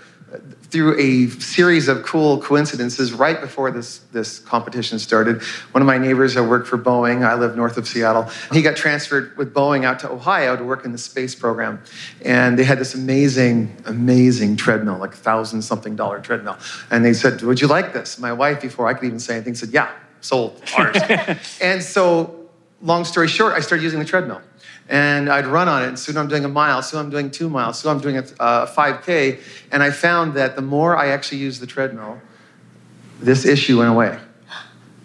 [0.76, 5.42] through a series of cool coincidences right before this, this competition started.
[5.72, 8.76] One of my neighbors that worked for Boeing, I live north of Seattle, he got
[8.76, 11.82] transferred with Boeing out to Ohio to work in the space program.
[12.26, 16.58] And they had this amazing, amazing treadmill, like thousand something dollar treadmill.
[16.92, 18.20] And they said, Would you like this?
[18.20, 20.98] My wife, before I could even say anything, said, Yeah, sold, ours.
[21.62, 22.50] and so,
[22.82, 24.42] long story short, I started using the treadmill
[24.90, 25.88] and I'd run on it.
[25.88, 28.26] And soon I'm doing a mile, soon I'm doing two miles, soon I'm doing a
[28.40, 29.40] uh, 5K.
[29.72, 32.22] And I found that the more I actually used the treadmill,
[33.20, 34.20] this issue went away.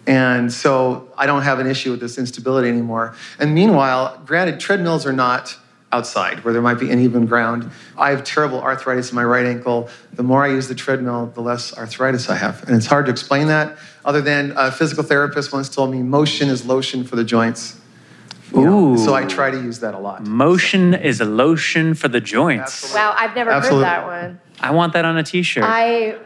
[0.07, 3.15] And so I don't have an issue with this instability anymore.
[3.39, 5.57] And meanwhile, granted, treadmills are not
[5.91, 7.69] outside where there might be uneven ground.
[7.97, 9.89] I have terrible arthritis in my right ankle.
[10.13, 12.63] The more I use the treadmill, the less arthritis I have.
[12.67, 16.49] And it's hard to explain that, other than a physical therapist once told me motion
[16.49, 17.80] is lotion for the joints.
[18.53, 18.97] You know, Ooh.
[18.97, 20.25] so I try to use that a lot.
[20.25, 22.93] Motion is a lotion for the joints.
[22.93, 23.85] Wow, I've never Absolutely.
[23.85, 24.39] heard that one.
[24.59, 25.63] I want that on a t-shirt.
[25.65, 26.17] I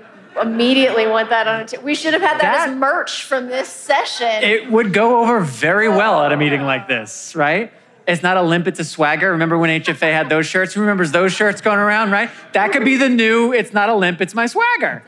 [0.42, 1.86] immediately want that on a t- shirt.
[1.86, 4.28] We should have had that, That- as merch from this session.
[4.44, 7.72] it would go over very well at a meeting like this, right?
[8.08, 9.32] It's not a limp, it's a swagger.
[9.32, 10.74] Remember when HFA had those shirts?
[10.74, 12.30] Who remembers those shirts going around, right?
[12.54, 15.04] That could be the new, it's not a limp, it's my swagger.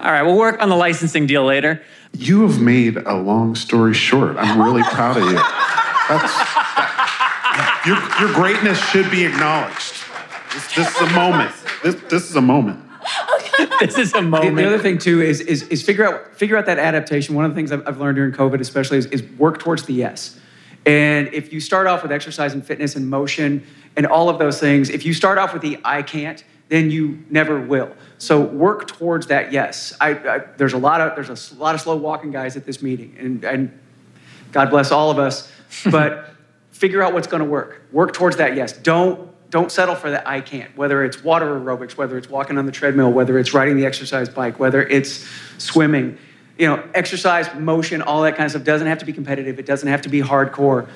[0.00, 1.82] All right, we'll work on the licensing deal later.
[2.16, 4.36] You have made a long story short.
[4.38, 5.38] I'm really proud of you.
[6.18, 7.96] That's, that- your,
[8.26, 9.94] your greatness should be acknowledged.
[10.52, 11.52] This, this is a moment.
[11.82, 12.84] This, this is a moment.
[13.80, 14.56] This is a The, moment.
[14.56, 17.34] the other thing too is, is is figure out figure out that adaptation.
[17.34, 19.92] One of the things I've, I've learned during COVID, especially, is, is work towards the
[19.94, 20.38] yes.
[20.86, 23.64] And if you start off with exercise and fitness and motion
[23.96, 27.22] and all of those things, if you start off with the I can't, then you
[27.30, 27.90] never will.
[28.18, 29.94] So work towards that yes.
[30.00, 32.64] I, I there's a lot of there's a s- lot of slow walking guys at
[32.66, 33.78] this meeting, and and
[34.52, 35.50] God bless all of us,
[35.90, 36.30] but
[36.70, 37.82] figure out what's going to work.
[37.92, 38.72] Work towards that yes.
[38.72, 40.74] Don't don't settle for that I can't.
[40.76, 44.28] Whether it's water aerobics, whether it's walking on the treadmill, whether it's riding the exercise
[44.28, 45.26] bike, whether it's
[45.58, 46.18] swimming.
[46.56, 49.58] You know, exercise, motion, all that kind of stuff doesn't have to be competitive.
[49.58, 50.88] It doesn't have to be hardcore.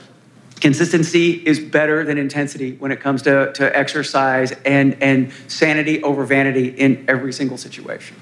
[0.60, 6.24] Consistency is better than intensity when it comes to, to exercise and, and sanity over
[6.24, 8.16] vanity in every single situation.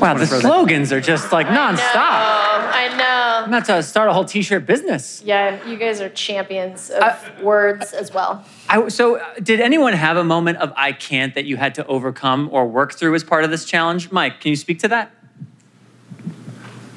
[0.00, 1.78] Wow, the wanna that- slogans are just like nonstop.
[1.94, 3.44] I know.
[3.44, 5.22] I'm about to start a whole t-shirt business.
[5.24, 8.44] Yeah, you guys are champions of words as well.
[8.68, 11.86] I, so, uh, did anyone have a moment of I can't that you had to
[11.86, 14.10] overcome or work through as part of this challenge?
[14.10, 15.12] Mike, can you speak to that?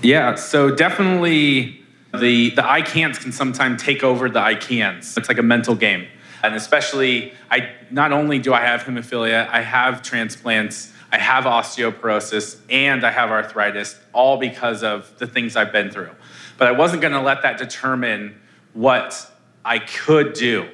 [0.01, 1.81] Yeah, so definitely
[2.17, 5.15] the the I can'ts can sometimes take over the I cans.
[5.17, 6.07] It's like a mental game.
[6.41, 12.57] And especially I not only do I have hemophilia, I have transplants, I have osteoporosis,
[12.69, 16.11] and I have arthritis, all because of the things I've been through.
[16.57, 18.39] But I wasn't gonna let that determine
[18.73, 19.29] what
[19.65, 20.69] I could do.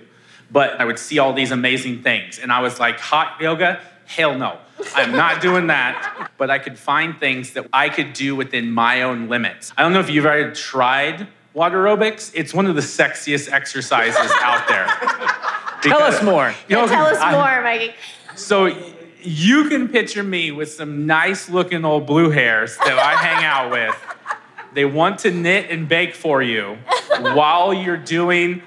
[0.51, 2.37] But I would see all these amazing things.
[2.39, 3.79] And I was like, hot yoga?
[4.05, 4.59] Hell no.
[4.93, 6.29] I'm not doing that.
[6.37, 9.71] But I could find things that I could do within my own limits.
[9.77, 12.29] I don't know if you've ever tried water aerobics.
[12.35, 14.85] It's one of the sexiest exercises out there.
[15.81, 16.53] Tell us Because- more.
[16.67, 17.93] Yeah, tell us I- more, Mikey.
[18.35, 18.93] So y-
[19.25, 23.71] you can picture me with some nice looking old blue hairs that I hang out
[23.71, 23.95] with.
[24.73, 26.77] They want to knit and bake for you
[27.19, 28.61] while you're doing.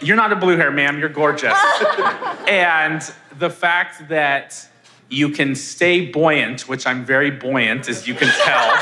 [0.00, 0.98] You're not a blue hair, ma'am.
[0.98, 1.58] You're gorgeous.
[2.48, 3.02] and
[3.38, 4.68] the fact that
[5.08, 8.78] you can stay buoyant, which I'm very buoyant, as you can tell,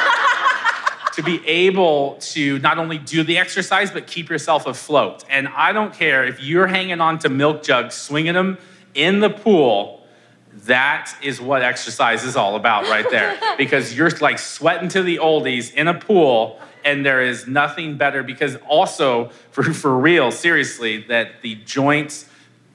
[1.15, 5.25] to be able to not only do the exercise, but keep yourself afloat.
[5.31, 8.59] And I don't care if you're hanging on to milk jugs, swinging them
[8.95, 9.96] in the pool.
[10.65, 13.39] That is what exercise is all about, right there.
[13.59, 18.23] because you're like sweating to the oldies in a pool, and there is nothing better.
[18.23, 22.29] Because also, for, for real, seriously, that the joints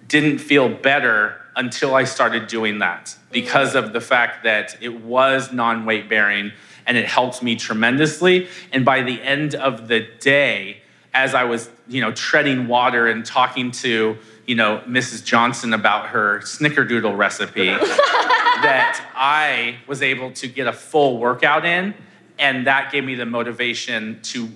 [0.08, 5.52] didn't feel better until I started doing that because of the fact that it was
[5.52, 6.52] non weight bearing
[6.86, 8.48] and it helped me tremendously.
[8.72, 10.82] And by the end of the day,
[11.14, 15.24] as I was, you know, treading water and talking to, you know, Mrs.
[15.24, 21.94] Johnson about her snickerdoodle recipe that I was able to get a full workout in.
[22.40, 24.50] And that gave me the motivation to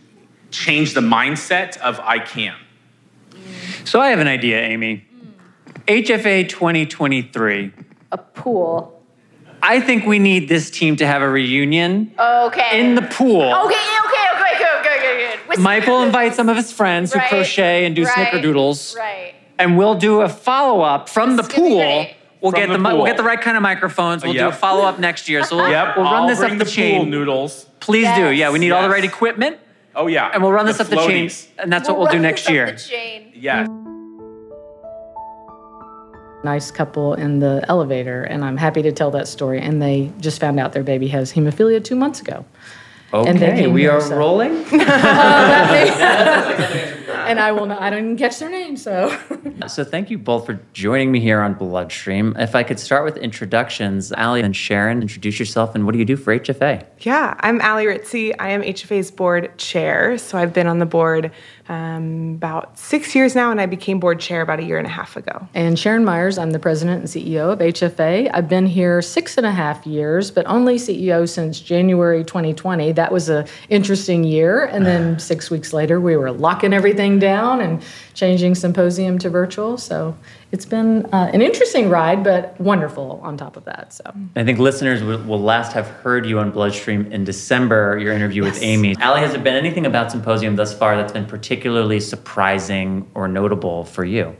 [0.51, 2.55] change the mindset of I can.
[3.83, 5.05] So I have an idea, Amy.
[5.85, 6.03] Mm.
[6.03, 7.71] HFA 2023.
[8.11, 9.03] A pool.
[9.61, 12.79] I think we need this team to have a reunion Okay.
[12.79, 13.41] in the pool.
[13.41, 15.49] Okay, okay, okay, good, good, good, good.
[15.49, 18.95] With Mike will invite some of his friends who Right, crochet and do right, snickerdoodles.
[18.95, 19.34] Right.
[19.57, 22.05] And we'll do a follow up from the This is gonna be pool.
[22.41, 24.23] We'll From get the the, mi- we'll get the right kind of microphones.
[24.23, 25.43] We'll do a follow up next year.
[25.43, 26.97] So we'll, Yep, we'll run I'll this bring up the the chain.
[27.01, 27.65] pool noodles.
[27.79, 28.29] Please do.
[28.29, 28.93] Yeah, we need all the Yes.
[28.93, 29.57] right equipment,
[29.95, 30.29] Oh yeah.
[30.33, 31.27] and we'll run this The up the chain.
[31.27, 31.47] floaties.
[31.57, 32.71] And that's what we'll do run next this up year.
[32.71, 33.31] the chain.
[33.33, 33.65] Yeah.
[36.43, 39.59] nice couple in the elevator, and I'm happy to tell that story.
[39.61, 42.45] And they just found out their baby has hemophilia two months ago.
[43.13, 44.63] And they Okay, came we here, are so- rolling.
[47.29, 49.17] and I will not, I don't even catch their name, so.
[49.67, 52.35] So thank you both for joining me here on Bloodstream.
[52.37, 56.05] If I could start with introductions, Allie and Sharon, introduce yourself and what do you
[56.05, 56.85] do for HFA?
[56.99, 58.35] Yeah, I'm Allie Ritcey.
[58.37, 60.17] I am HFA's board chair.
[60.17, 61.31] So I've been on the board
[61.67, 64.89] um, about six years now, and I became board chair about a year and a
[64.89, 65.47] half ago.
[65.53, 68.29] And Sharon Myers, I'm the president and CEO of HFA.
[68.33, 72.91] I've been here six and a half years, but only CEO since January 2020.
[72.91, 74.65] That was a interesting year.
[74.65, 79.77] And then six weeks later, we were locking everything down and changing symposium to virtual.
[79.77, 80.15] So
[80.55, 83.91] it's been uh, an interesting ride, but wonderful on top of that.
[83.91, 84.05] So
[84.37, 88.41] I think listeners will, will last have heard you on Bloodstream in December, your interview
[88.41, 88.95] with Amy.
[89.01, 93.83] Allie, has there been anything about Symposium thus far that's been particularly surprising or notable
[93.83, 94.33] for you?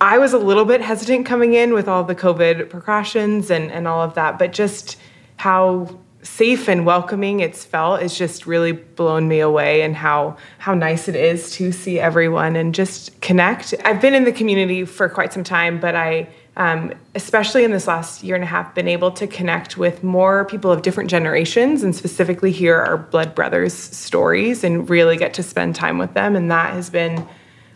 [0.00, 3.86] I was a little bit hesitant coming in with all the COVID precautions and, and
[3.86, 4.96] all of that, but just
[5.36, 10.74] how safe and welcoming it's felt is just really blown me away and how how
[10.74, 13.74] nice it is to see everyone and just connect.
[13.84, 17.86] I've been in the community for quite some time, but I um, especially in this
[17.86, 21.82] last year and a half, been able to connect with more people of different generations
[21.82, 26.36] and specifically hear our blood brothers' stories and really get to spend time with them.
[26.36, 27.26] And that has been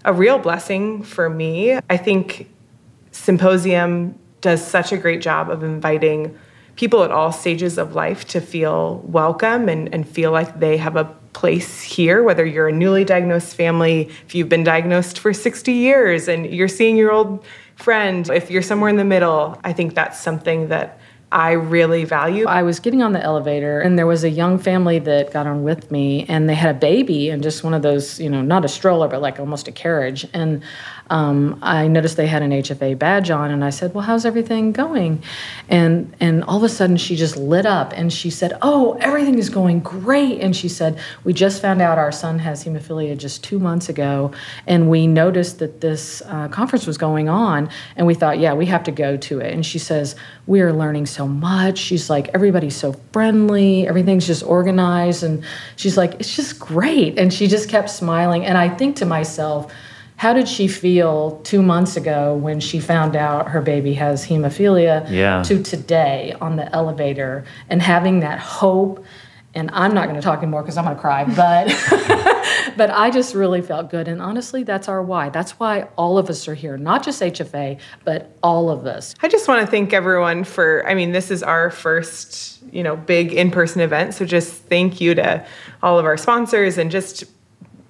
[0.04, 1.78] a real blessing for me.
[1.88, 2.50] I think
[3.12, 6.37] Symposium does such a great job of inviting
[6.76, 10.96] people at all stages of life to feel welcome and, and feel like they have
[10.96, 15.72] a place here, whether you're a newly diagnosed family, if you've been diagnosed for 60
[15.72, 17.44] years and you're seeing your old
[17.76, 21.00] friend, if you're somewhere in the middle, I think that's something that
[21.34, 22.46] I really value.
[22.46, 25.64] I was getting on the elevator, and there was a young family that got on
[25.64, 28.64] with me, and they had a baby and just one of those, you know, not
[28.64, 30.24] a stroller, but like almost a carriage.
[30.32, 30.62] And
[31.11, 34.73] um, I noticed they had an HFA badge on, and I said, "Well, how's everything
[34.73, 35.23] going?"
[35.69, 39.38] And and all of a sudden, she just lit up, and she said, "Oh, everything
[39.38, 43.45] is going great." And she said, "We just found out our son has hemophilia just
[43.45, 44.33] two months ago,
[44.67, 48.67] and we noticed that this uh, conference was going on, and we thought, yeah, we
[48.67, 52.29] have to go to it." And she says, "We are learning so much." She's like,
[52.29, 55.45] "Everybody's so friendly, everything's just organized," and
[55.77, 59.71] she's like, "It's just great." And she just kept smiling, and I think to myself
[60.16, 65.07] how did she feel two months ago when she found out her baby has hemophilia
[65.11, 65.42] Yeah.
[65.42, 69.05] to today on the elevator and having that hope
[69.57, 71.66] and i'm not going to talk anymore because i'm going to cry but
[72.77, 76.29] but i just really felt good and honestly that's our why that's why all of
[76.29, 79.92] us are here not just hfa but all of us I just want to thank
[79.92, 84.12] everyone for, I mean, this is our first, you know, big in-person event.
[84.14, 85.46] So just thank you to
[85.83, 87.24] all of our sponsors and just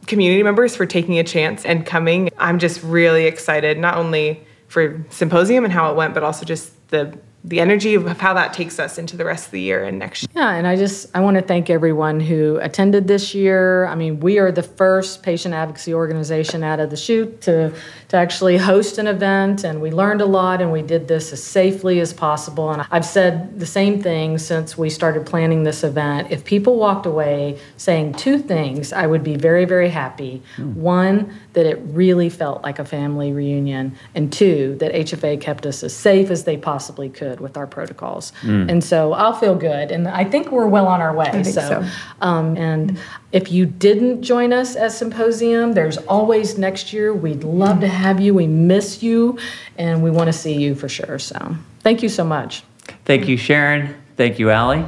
[0.06, 2.30] community members for taking a chance and coming.
[2.38, 6.72] I'm just really excited, not only for Symposium and how it went, but also just
[6.88, 9.98] the the energy of how that takes us into the rest of the year and
[9.98, 10.30] next year.
[10.34, 13.84] Yeah, and I just I want to thank everyone who attended this year.
[13.86, 17.74] I mean, we are the first patient advocacy organization out of the chute to
[18.08, 21.42] to actually host an event, and we learned a lot, and we did this as
[21.42, 22.70] safely as possible.
[22.70, 26.30] And I've said the same thing since we started planning this event.
[26.30, 30.42] If people walked away saying two things, I would be very very happy.
[30.56, 30.80] Hmm.
[30.80, 35.82] One, that it really felt like a family reunion, and two, that HFA kept us
[35.82, 38.32] as safe as they possibly could with our protocols.
[38.42, 38.70] Mm.
[38.70, 39.90] And so I'll feel good.
[39.90, 41.26] And I think we're well on our way.
[41.26, 41.84] I think so.
[42.20, 42.98] Um, and
[43.32, 47.12] if you didn't join us at Symposium, there's always next year.
[47.12, 48.34] We'd love to have you.
[48.34, 49.38] We miss you,
[49.76, 51.18] and we want to see you for sure.
[51.18, 52.62] So thank you so much.
[53.04, 53.94] Thank you, Sharon.
[54.16, 54.84] Thank you, Allie.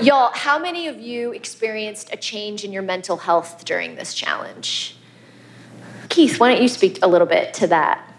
[0.00, 4.96] Y'all, how many of you experienced a change in your mental health during this challenge?
[6.08, 8.13] Keith, why don't you speak a little bit to that?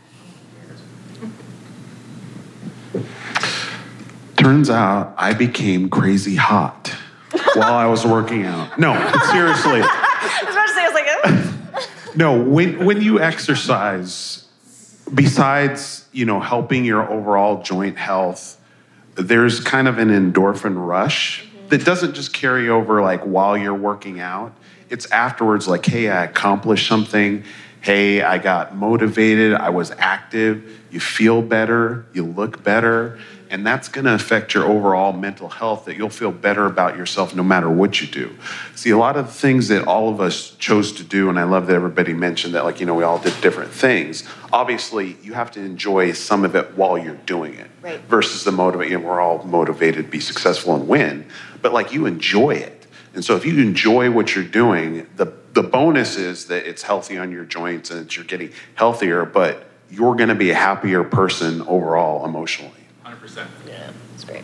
[4.46, 6.94] Turns out I became crazy hot
[7.56, 8.78] while I was working out.
[8.78, 8.94] No,
[9.32, 9.82] seriously.
[9.84, 12.12] I was about to say, I was like, oh.
[12.16, 14.48] No, when when you exercise,
[15.12, 18.62] besides you know helping your overall joint health,
[19.16, 21.70] there's kind of an endorphin rush mm-hmm.
[21.70, 24.54] that doesn't just carry over like while you're working out.
[24.92, 27.44] It's afterwards, like, hey, I accomplished something.
[27.82, 29.54] Hey, I got motivated.
[29.56, 30.84] I was active.
[30.92, 32.06] You feel better.
[32.14, 33.20] You look better.
[33.56, 37.34] And that's going to affect your overall mental health, that you'll feel better about yourself
[37.34, 38.36] no matter what you do.
[38.76, 41.44] See, a lot of the things that all of us chose to do, and I
[41.44, 44.28] love that everybody mentioned that, like, you know, we all did different things.
[44.52, 48.02] Obviously, you have to enjoy some of it while you're doing it Right.
[48.10, 48.90] versus the motivate.
[48.90, 51.26] You know, we're all motivated to be successful and win,
[51.62, 52.88] but like you enjoy it.
[53.14, 57.18] And so if you enjoy what you're doing, the, the bonus is that it's healthy
[57.18, 61.06] on your joints and that you're getting healthier, but you're going to be a happier
[61.06, 62.74] person overall emotionally.
[63.06, 63.46] 100%.
[63.68, 64.44] Yeah, that's great.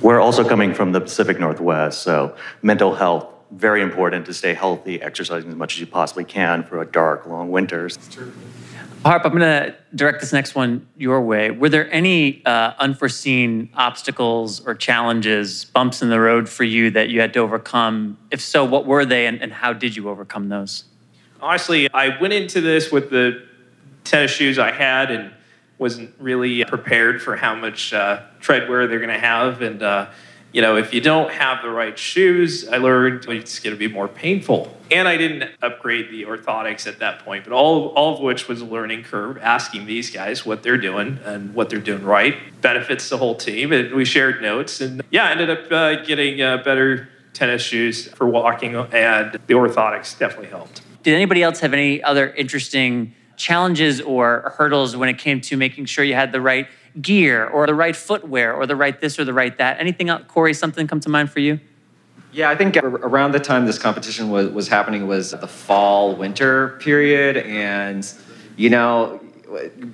[0.00, 5.00] We're also coming from the Pacific Northwest, so mental health, very important to stay healthy,
[5.00, 7.98] exercising as much as you possibly can for a dark, long winters.
[9.04, 11.50] Harp, I'm going to direct this next one your way.
[11.50, 17.08] Were there any uh, unforeseen obstacles or challenges, bumps in the road for you that
[17.08, 18.16] you had to overcome?
[18.30, 20.84] If so, what were they and, and how did you overcome those?
[21.40, 23.44] Honestly, I went into this with the
[24.04, 25.32] tennis shoes I had and
[25.82, 29.60] wasn't really prepared for how much uh, tread wear they're going to have.
[29.60, 30.06] And, uh,
[30.52, 33.88] you know, if you don't have the right shoes, I learned it's going to be
[33.88, 34.74] more painful.
[34.90, 38.60] And I didn't upgrade the orthotics at that point, but all, all of which was
[38.60, 42.36] a learning curve, asking these guys what they're doing and what they're doing right.
[42.60, 43.72] Benefits the whole team.
[43.72, 44.80] And we shared notes.
[44.80, 49.54] And yeah, I ended up uh, getting uh, better tennis shoes for walking, and the
[49.54, 50.82] orthotics definitely helped.
[51.02, 55.84] Did anybody else have any other interesting challenges or hurdles when it came to making
[55.86, 56.68] sure you had the right
[57.00, 59.80] gear or the right footwear or the right this or the right that?
[59.80, 61.58] Anything else, Corey, something come to mind for you?
[62.32, 66.78] Yeah, I think around the time this competition was, was happening was the fall winter
[66.78, 68.10] period, and
[68.56, 69.21] you know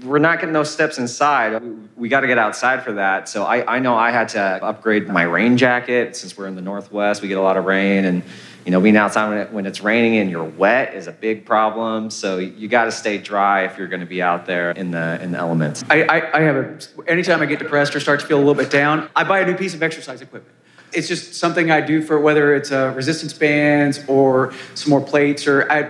[0.05, 1.61] we're not getting those steps inside.
[1.97, 3.29] We got to get outside for that.
[3.29, 6.63] So I, I know I had to upgrade my rain jacket since we're in the
[6.63, 7.23] northwest.
[7.23, 8.23] We get a lot of rain, and
[8.65, 11.45] you know being outside when, it, when it's raining and you're wet is a big
[11.45, 12.11] problem.
[12.11, 15.21] So you got to stay dry if you're going to be out there in the
[15.23, 15.85] in the elements.
[15.91, 18.55] I, I, I have a, anytime I get depressed or start to feel a little
[18.55, 20.55] bit down, I buy a new piece of exercise equipment.
[20.93, 25.47] It's just something I do for whether it's uh, resistance bands or some more plates
[25.47, 25.83] or I,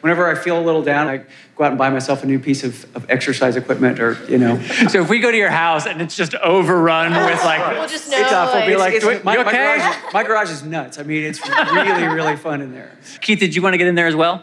[0.00, 1.18] whenever I feel a little down, I
[1.56, 4.60] go out and buy myself a new piece of, of exercise equipment or, you know.
[4.90, 8.12] So if we go to your house and it's just overrun with like, We'll just
[8.12, 8.60] It's know, awful.
[8.66, 9.56] Be like- like, It's- my, you my okay?
[9.76, 10.98] garage, is- my garage is nuts.
[10.98, 12.96] I mean, it's really, really fun in there.
[13.20, 14.42] Keith, did you want to get in there as well?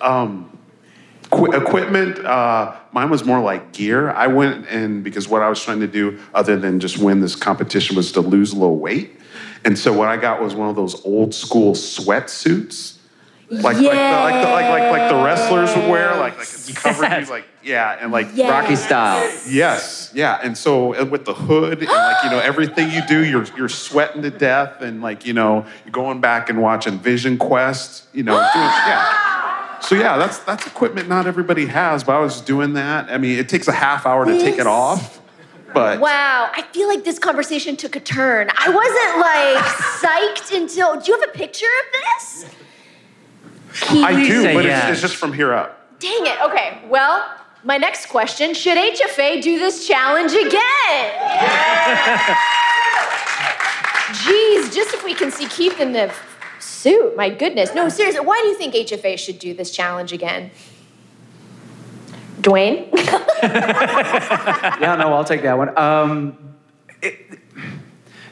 [0.00, 0.56] Um,
[1.30, 4.10] Qu- equipment, uh, mine was more like gear.
[4.10, 7.36] I went in because what I was trying to do, other than just win this
[7.36, 9.19] competition, was to lose a little weight.
[9.64, 12.96] And so what I got was one of those old school sweatsuits.
[13.52, 16.72] Like, like, the, like, the, like, like, like the wrestlers would wear, like, like it's
[16.72, 18.48] covered, you, like, yeah, and like Yes.
[18.48, 19.28] Rocky style.
[19.48, 23.24] Yes, yeah, and so and with the hood and like you know everything you do,
[23.24, 27.38] you're you're sweating to death, and like you know you're going back and watching Vision
[27.38, 29.80] Quest, you know, doing, yeah.
[29.80, 33.10] So yeah, that's that's equipment not everybody has, but I was doing that.
[33.10, 35.19] I mean, it takes a half hour to take it off,
[35.72, 38.48] but Wow, I feel like this conversation took a turn.
[38.56, 39.64] I wasn't like
[40.00, 41.00] psyched until.
[41.00, 42.54] Do you have a picture of this?
[43.90, 44.84] I do, say but yes.
[44.84, 45.98] it's, it's just from here up.
[46.00, 46.40] Dang it.
[46.42, 47.24] Okay, well,
[47.62, 50.50] my next question should HFA do this challenge again?
[54.10, 56.12] Jeez, just if we can see Keith in the
[56.58, 57.74] suit, my goodness.
[57.74, 60.50] No, seriously, why do you think HFA should do this challenge again?
[62.40, 62.88] Dwayne?
[63.42, 65.76] yeah, no, I'll take that one.
[65.78, 66.56] Um,
[67.02, 67.38] it,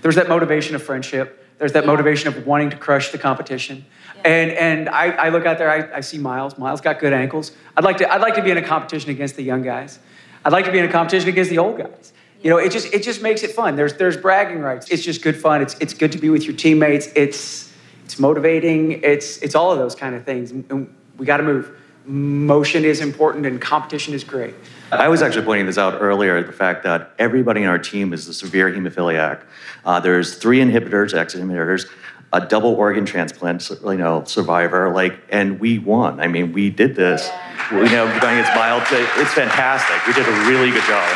[0.03, 1.45] there's that motivation of friendship.
[1.59, 3.85] There's that motivation of wanting to crush the competition.
[4.25, 6.59] And and I, I look out there, I, I see Miles.
[6.59, 7.53] Miles got good ankles.
[7.77, 9.99] I'd like to I'd like to be in a competition against the young guys.
[10.45, 12.13] I'd like to be in a competition against the old guys.
[12.43, 13.77] You know, it just it just makes it fun.
[13.77, 14.89] There's there's bragging rights.
[14.91, 15.63] It's just good fun.
[15.63, 17.09] It's it's good to be with your teammates.
[17.15, 17.73] It's
[18.05, 19.03] it's motivating.
[19.03, 20.53] It's it's all of those kind of things.
[20.53, 21.77] And we got to move.
[22.09, 24.55] Motion is important, and competition is great.
[24.91, 28.27] I was actually pointing this out earlier the fact that everybody in our team is
[28.27, 29.43] a severe hemophiliac.
[29.85, 31.87] Uh, there's three inhibitors, X inhibitors,
[32.33, 36.19] a double organ transplant, you know, survivor, like, and we won.
[36.19, 37.31] I mean, we did this.
[37.71, 40.07] You know, going against mild, it's fantastic.
[40.07, 41.09] We did a really good job.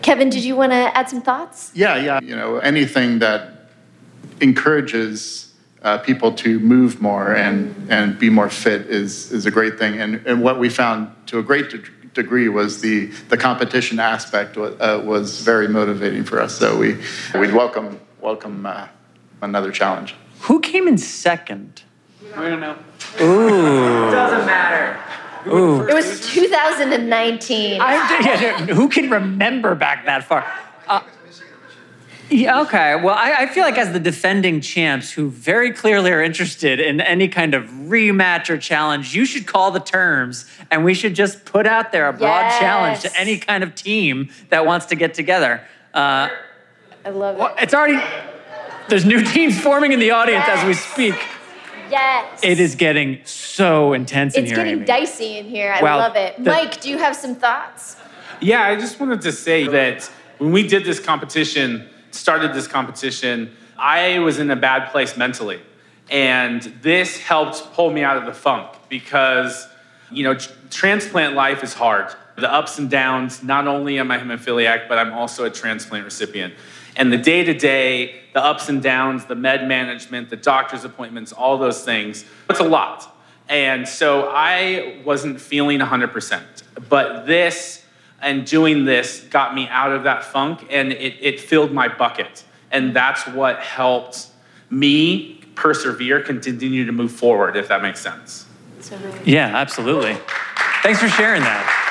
[0.00, 1.72] Kevin, did you want to add some thoughts?
[1.74, 2.20] Yeah, yeah.
[2.22, 3.72] You know, anything that
[4.40, 5.45] encourages
[5.86, 10.00] uh, people to move more and, and be more fit is, is a great thing.
[10.00, 11.78] And, and what we found to a great de-
[12.12, 16.58] degree was the, the competition aspect was, uh, was very motivating for us.
[16.58, 16.94] So we,
[17.38, 18.88] we'd welcome, welcome uh,
[19.40, 20.16] another challenge.
[20.40, 21.84] Who came in second?
[22.34, 22.76] I don't know.
[23.20, 24.10] Ooh.
[24.10, 25.00] Doesn't matter.
[25.48, 25.86] Ooh.
[25.86, 27.80] It was 2019.
[27.80, 30.44] I, yeah, who can remember back that far?
[30.88, 31.02] Uh,
[32.30, 32.96] yeah, okay.
[32.96, 37.00] Well, I, I feel like as the defending champs who very clearly are interested in
[37.00, 41.44] any kind of rematch or challenge, you should call the terms and we should just
[41.44, 42.58] put out there a broad Yes.
[42.58, 45.60] challenge to any kind of team that wants to get together.
[45.94, 46.28] Uh,
[47.04, 47.62] I love it.
[47.62, 48.02] it's already,
[48.88, 51.14] there's new teams forming in the audience as we speak.
[51.88, 52.40] Yes.
[52.42, 54.52] It is getting so intense in here.
[54.54, 54.84] It's getting Amy.
[54.86, 55.72] dicey in here.
[55.72, 55.98] I Wow.
[55.98, 56.42] love it.
[56.42, 57.96] The- Mike, do you have some thoughts?
[58.40, 63.54] Yeah, I just wanted to say that when we did this competition, started this competition,
[63.78, 65.60] I was in a bad place mentally.
[66.10, 69.66] And this helped pull me out of the funk because,
[70.10, 72.14] you know, tr- transplant life is hard.
[72.36, 76.54] The ups and downs, not only am I hemophiliac, but I'm also a transplant recipient.
[76.94, 81.32] And the day to day, the ups and downs, the med management, the doctor's appointments,
[81.32, 83.12] all those things, it's a lot.
[83.48, 86.42] And so I wasn't feeling 100%.
[86.88, 87.85] But this
[88.20, 92.44] and doing this got me out of that funk and it, it filled my bucket.
[92.70, 94.28] And that's what helped
[94.70, 98.46] me persevere, continue to move forward, if that makes sense.
[99.24, 100.16] Yeah, absolutely.
[100.82, 101.82] Thanks for sharing that.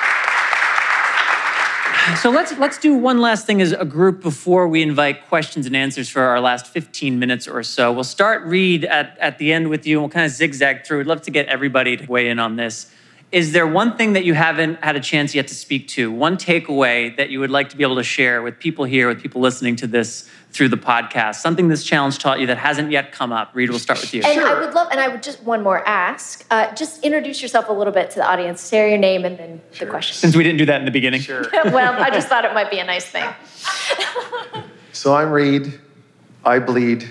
[2.21, 5.75] So let's let's do one last thing as a group before we invite questions and
[5.75, 7.91] answers for our last 15 minutes or so.
[7.91, 10.99] We'll start read at, at the end with you and we'll kind of zigzag through.
[10.99, 12.91] We'd love to get everybody to weigh in on this.
[13.31, 16.37] Is there one thing that you haven't had a chance yet to speak to, one
[16.37, 19.41] takeaway that you would like to be able to share with people here, with people
[19.41, 21.35] listening to this through the podcast?
[21.35, 23.51] Something this challenge taught you that hasn't yet come up.
[23.53, 24.21] Reed, we'll start with you.
[24.23, 26.45] And I would love, and I would just one more ask.
[26.49, 28.61] Uh, just introduce yourself a little bit to the audience.
[28.61, 30.15] Say your name and then the question.
[30.15, 31.19] Since we didn't do that in the beginning.
[31.21, 31.43] Sure.
[31.65, 33.25] well, I just thought it might be a nice thing.
[34.93, 35.77] So I'm Reed.
[36.45, 37.05] I bleed.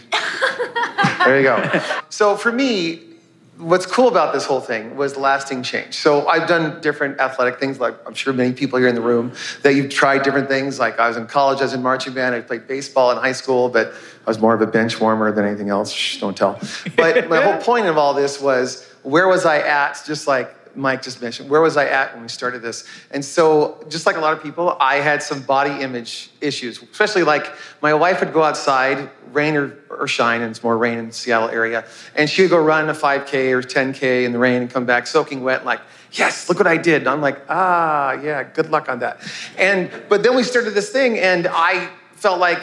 [1.26, 1.82] there you go.
[2.08, 3.13] So for me,
[3.58, 5.94] what's cool about this whole thing was lasting change.
[5.94, 9.32] So I've done different athletic things, like I'm sure many people here in the room
[9.62, 10.78] that you've tried different things.
[10.78, 13.32] Like I was in college, I was in marching band, I played baseball in high
[13.32, 15.92] school, but I was more of a bench warmer than anything else.
[15.92, 16.58] Shh, don't tell.
[16.96, 20.02] But my whole point of all this was where was I at?
[20.06, 22.86] Just like Mike just mentioned, where was I at when we started this?
[23.10, 27.22] And so, just like a lot of people, I had some body image issues, especially
[27.22, 27.46] like
[27.82, 31.12] my wife would go outside, rain or, or shine, and it's more rain in the
[31.12, 34.70] Seattle area, and she would go run a 5K or 10K in the rain and
[34.70, 35.80] come back soaking wet, like,
[36.12, 37.02] yes, look what I did.
[37.02, 39.20] And I'm like, ah, yeah, good luck on that.
[39.58, 42.62] And, but then we started this thing, and I felt like,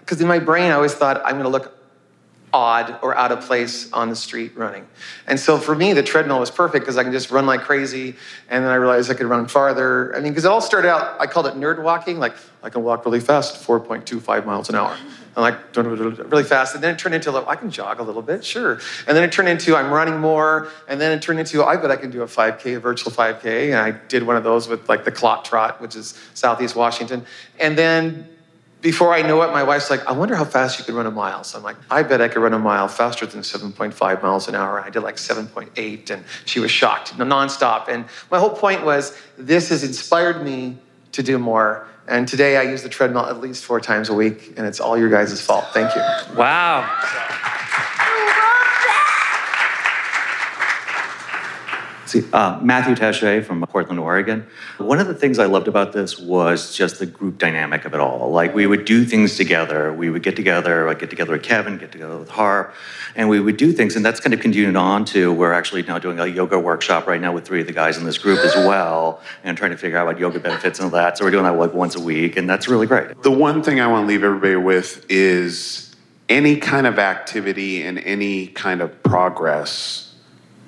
[0.00, 1.81] because in my brain, I always thought, I'm gonna look
[2.52, 4.86] odd or out of place on the street running.
[5.26, 8.14] And so for me, the treadmill was perfect because I can just run like crazy.
[8.50, 10.14] And then I realized I could run farther.
[10.14, 12.18] I mean, because it all started out, I called it nerd walking.
[12.18, 14.96] Like, I can walk really fast, 4.25 miles an hour.
[15.34, 16.74] And like, really fast.
[16.74, 18.74] And then it turned into, I can jog a little bit, sure.
[19.08, 20.68] And then it turned into, I'm running more.
[20.88, 23.70] And then it turned into, I bet I can do a 5K, a virtual 5K.
[23.70, 27.24] And I did one of those with like the Clot Trot, which is Southeast Washington.
[27.58, 28.28] And then
[28.82, 31.10] before I know it, my wife's like, I wonder how fast you could run a
[31.10, 31.44] mile.
[31.44, 34.56] So I'm like, I bet I could run a mile faster than 7.5 miles an
[34.56, 34.80] hour.
[34.80, 37.88] I did like 7.8, and she was shocked, nonstop.
[37.88, 40.78] And my whole point was, this has inspired me
[41.12, 41.86] to do more.
[42.08, 44.98] And today I use the treadmill at least four times a week, and it's all
[44.98, 45.66] your guys' fault.
[45.72, 46.02] Thank you.
[46.36, 47.50] Wow.
[52.12, 54.46] See, uh, Matthew Taché from Portland, Oregon.
[54.76, 58.00] One of the things I loved about this was just the group dynamic of it
[58.00, 58.30] all.
[58.30, 59.94] Like we would do things together.
[59.94, 60.90] We would get together.
[60.90, 62.74] I'd get together with Kevin, get together with Harp,
[63.16, 63.96] and we would do things.
[63.96, 67.18] And that's kind of continued on to we're actually now doing a yoga workshop right
[67.18, 69.96] now with three of the guys in this group as well, and trying to figure
[69.96, 71.16] out what yoga benefits and all that.
[71.16, 73.22] So we're doing that like once a week, and that's really great.
[73.22, 75.96] The one thing I want to leave everybody with is
[76.28, 80.11] any kind of activity and any kind of progress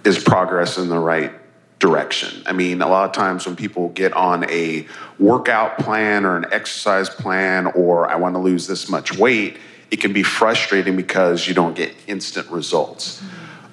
[0.04, 1.32] is progress in the right
[1.78, 2.42] direction.
[2.46, 4.86] I mean, a lot of times when people get on a
[5.18, 9.58] workout plan or an exercise plan, or I want to lose this much weight,
[9.90, 13.22] it can be frustrating because you don't get instant results.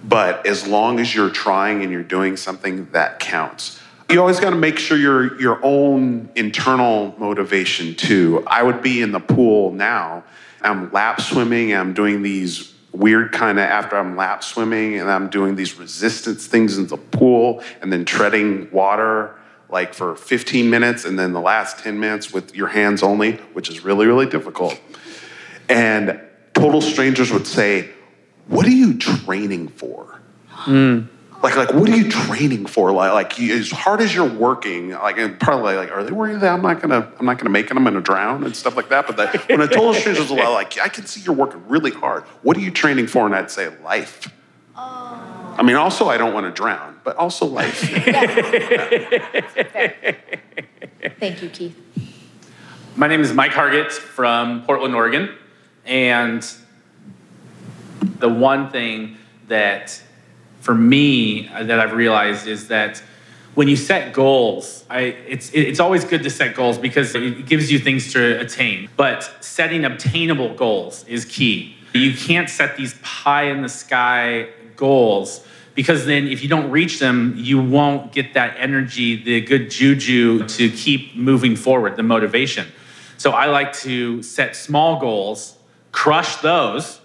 [0.03, 3.79] But as long as you're trying and you're doing something that counts.
[4.09, 8.43] You always got to make sure your your own internal motivation too.
[8.45, 10.25] I would be in the pool now.
[10.61, 11.73] I'm lap swimming.
[11.73, 16.47] I'm doing these weird kind of after I'm lap swimming and I'm doing these resistance
[16.47, 19.35] things in the pool and then treading water
[19.69, 23.69] like for 15 minutes and then the last 10 minutes with your hands only, which
[23.69, 24.79] is really, really difficult.
[25.69, 26.19] And
[26.53, 27.89] total strangers would say,
[28.47, 30.19] What are you training for?
[30.47, 31.03] Hmm.
[31.43, 32.91] Like, like, what are you training for?
[32.91, 36.41] Like, like you- as hard as you're working, like, and probably like, are they worried
[36.41, 38.89] that I'm not gonna, I'm not gonna make it, I'm gonna drown and stuff like
[38.89, 39.07] that.
[39.07, 41.91] But that, when a total stranger's a lot, like, I can see you're working really
[41.91, 42.23] hard.
[42.43, 43.25] What are you training for?
[43.25, 44.31] And I'd say life.
[44.75, 45.55] Oh.
[45.57, 47.79] I mean, also, I don't want to drown, but also life.
[51.19, 51.77] Thank you, Keith.
[52.95, 55.35] My name is Mike Hargett from Portland, Oregon.
[55.85, 56.47] And
[58.19, 59.17] the one thing
[59.47, 60.01] that,
[60.61, 63.01] for me, uh, that I've realized is that
[63.55, 67.71] when you set goals, I, it's, it's always good to set goals because it gives
[67.71, 68.89] you things to attain.
[68.95, 71.75] But setting obtainable goals is key.
[71.93, 74.47] You can't set these pie in the sky
[74.77, 75.45] goals
[75.75, 80.47] because then if you don't reach them, you won't get that energy, the good juju
[80.47, 82.67] to keep moving forward, the motivation.
[83.17, 85.57] So I like to set small goals,
[85.91, 87.00] crush those,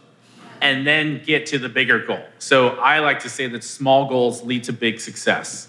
[0.60, 2.24] and then get to the bigger goal.
[2.38, 5.68] So I like to say that small goals lead to big success.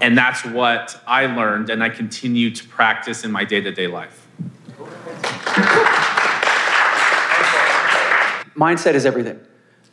[0.00, 3.86] And that's what I learned and I continue to practice in my day to day
[3.86, 4.26] life.
[8.56, 9.40] Mindset is everything.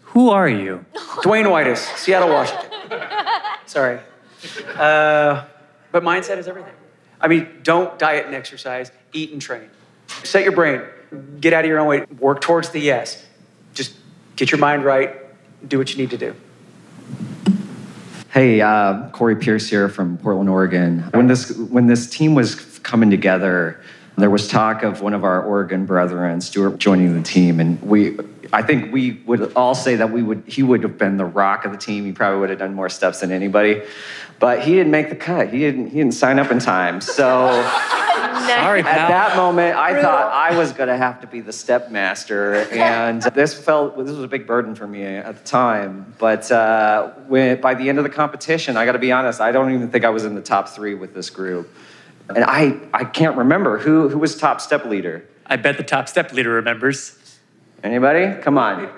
[0.02, 0.86] Who are you?
[1.24, 2.70] Dwayne Whitus, Seattle, Washington.
[3.66, 4.00] Sorry.
[4.76, 5.46] Uh,
[5.92, 6.74] but mindset is everything.
[7.20, 9.70] I mean, don't diet and exercise, eat and train.
[10.24, 10.82] Set your brain,
[11.40, 13.26] get out of your own way, work towards the yes.
[14.36, 15.16] Get your mind right,
[15.68, 16.36] do what you need to do.
[18.30, 21.00] Hey, uh, Corey Pierce here from Portland, Oregon.
[21.14, 23.82] When this when this team was coming together,
[24.22, 28.18] there was talk of one of our Oregon brethren, Stuart, joining the team, and we.
[28.54, 31.64] I think we would all say that we would he would have been the rock
[31.64, 32.06] of the team.
[32.06, 33.82] He probably would have done more steps than anybody,
[34.40, 35.54] but he didn't make the cut.
[35.54, 37.00] He didn't he didn't sign up in time.
[37.00, 37.50] So
[38.48, 41.92] Sorry, at that moment, I thought I was going to have to be the step
[41.92, 46.14] master, and this felt this was a big burden for me at the time.
[46.18, 49.52] But uh, when, by the end of the competition, I got to be honest, I
[49.52, 51.70] don't even think I was in the top three with this group,
[52.36, 55.26] and I I can't remember who who was top step leader.
[55.46, 57.18] I bet the top step leader remembers.
[57.84, 58.42] Anybody?
[58.42, 58.90] Come on.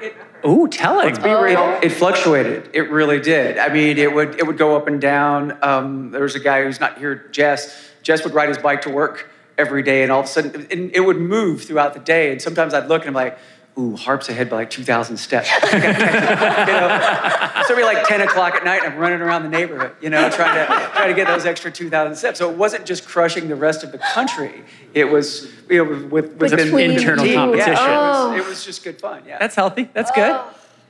[0.45, 1.07] Ooh, tell him.
[1.07, 1.79] Let's be real.
[1.81, 2.69] It fluctuated.
[2.73, 3.57] It really did.
[3.57, 5.57] I mean, it would it would go up and down.
[5.61, 7.89] Um, there was a guy who's not here, Jess.
[8.01, 10.91] Jess would ride his bike to work every day, and all of a sudden, and
[10.93, 12.31] it would move throughout the day.
[12.31, 13.37] And sometimes I'd look and I'm like,
[13.77, 17.77] "Ooh, Harp's ahead by like 2,000 steps." I gotta catch him, you know, so it'd
[17.77, 20.55] be like 10 o'clock at night, and I'm running around the neighborhood, you know, trying
[20.55, 22.39] to try to get those extra 2,000 steps.
[22.39, 24.63] So it wasn't just crushing the rest of the country.
[24.93, 27.73] It was, you know, with, with It's an internal competition.
[27.73, 28.29] Yeah, it, Oh.
[28.31, 29.23] was, it was just good fun.
[29.27, 29.37] Yeah.
[29.39, 29.89] That's healthy.
[29.93, 30.39] That's good.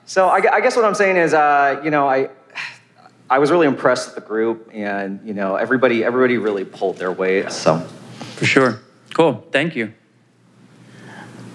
[0.06, 2.30] So I, I guess what I'm saying is, uh, you know, I
[3.30, 7.12] I was really impressed with the group, and you know, everybody everybody really pulled their
[7.12, 7.52] weight.
[7.52, 7.80] So.
[8.36, 8.80] For sure.
[9.14, 9.46] Cool.
[9.52, 9.94] Thank you.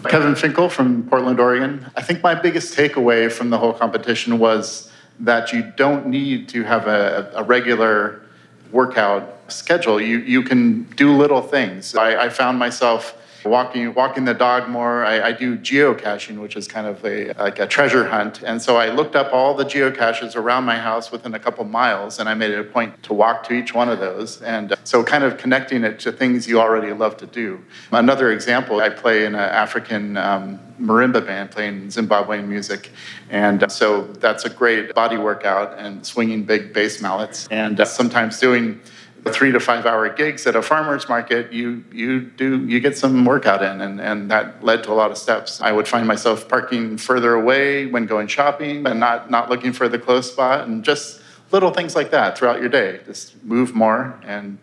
[0.05, 1.91] Kevin Finkel from Portland, Oregon.
[1.97, 4.91] I think my biggest takeaway from the whole competition was
[5.21, 8.23] that you don't need to have a, a regular
[8.71, 10.01] workout schedule.
[10.01, 11.95] You, you can do little things.
[11.97, 13.15] I, I found myself
[13.49, 15.05] walking walking the dog more.
[15.05, 18.43] I, I do geocaching, which is kind of a like a treasure hunt.
[18.43, 22.19] And so I looked up all the geocaches around my house within a couple miles,
[22.19, 24.43] and I made it a point to walk to each one of those.
[24.43, 27.61] And uh, so kind of connecting it to things you already love to do.
[27.93, 32.91] Another example, I play in an African um, marimba band playing Zimbabwean music.
[33.31, 37.49] And uh, so that's a great body workout and swinging big bass mallets.
[37.51, 38.81] And uh, sometimes doing
[39.27, 43.25] three to five hour gigs at a farmer's market, you, you do, you get some
[43.25, 45.61] workout in and, and that led to a lot of steps.
[45.61, 49.89] I would find myself parking further away when going shopping and not, not looking for
[49.89, 53.01] the close spot and just little things like that throughout your day.
[53.07, 54.59] Just move more and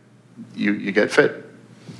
[0.55, 1.45] you, you get fit.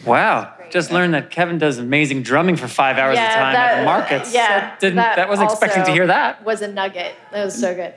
[0.05, 0.53] Wow.
[0.71, 3.79] Just learned that Kevin does amazing drumming for five hours Yeah, a time that- at
[3.79, 4.33] the markets.
[4.33, 6.43] Yeah, That didn't, that, wasn't expecting to hear that.
[6.43, 7.15] Was a nugget.
[7.31, 7.93] That was so good.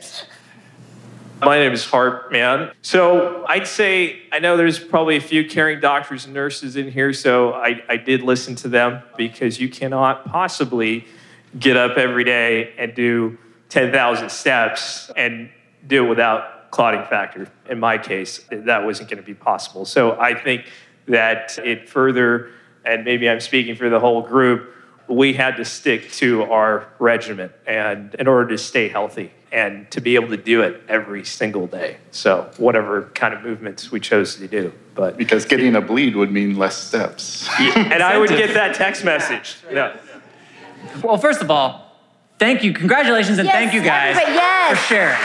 [1.40, 2.72] My name is Harp, man.
[2.82, 7.12] So I'd say I know there's probably a few caring doctors and nurses in here,
[7.12, 11.06] so I, I did listen to them because you cannot possibly
[11.56, 15.48] get up every day and do 10,000 steps and
[15.86, 17.48] do it without clotting factor.
[17.68, 19.84] In my case, that wasn't going to be possible.
[19.84, 20.64] So I think
[21.06, 22.50] that it further,
[22.84, 24.74] and maybe I'm speaking for the whole group,
[25.06, 30.00] we had to stick to our regimen and in order to stay healthy and to
[30.00, 31.96] be able to do it every single day.
[32.10, 36.30] So whatever kind of movements we chose to do, but Because getting a bleed would
[36.30, 37.48] mean less steps.
[37.58, 39.56] and I would get that text message.
[39.72, 39.96] No.
[41.02, 41.96] Well, first of all,
[42.38, 42.72] thank you.
[42.72, 44.78] Congratulations and Yes, thank you guys yes.
[44.78, 45.18] for sharing.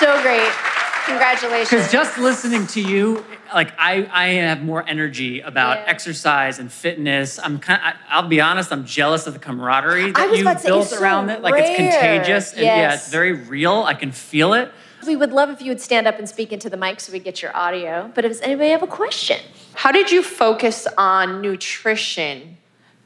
[0.00, 0.71] So great.
[1.06, 1.70] Congratulations.
[1.70, 5.84] Because just listening to you, like I, I have more energy about Yeah.
[5.90, 7.38] exercise and fitness.
[7.38, 7.80] I'm kind.
[7.82, 8.72] I, I'll be honest.
[8.72, 11.42] I'm jealous of the camaraderie that you about say, built so around it.
[11.42, 12.52] Like it's contagious.
[12.52, 13.82] And yeah, it's very real.
[13.82, 14.70] I can feel it.
[15.06, 17.18] We would love if you would stand up and speak into the mic so we
[17.18, 18.10] get your audio.
[18.14, 19.40] But does anybody have a question?
[19.74, 22.56] How did you focus on nutrition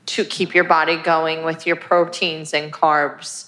[0.07, 3.45] to keep your body going with your proteins and carbs?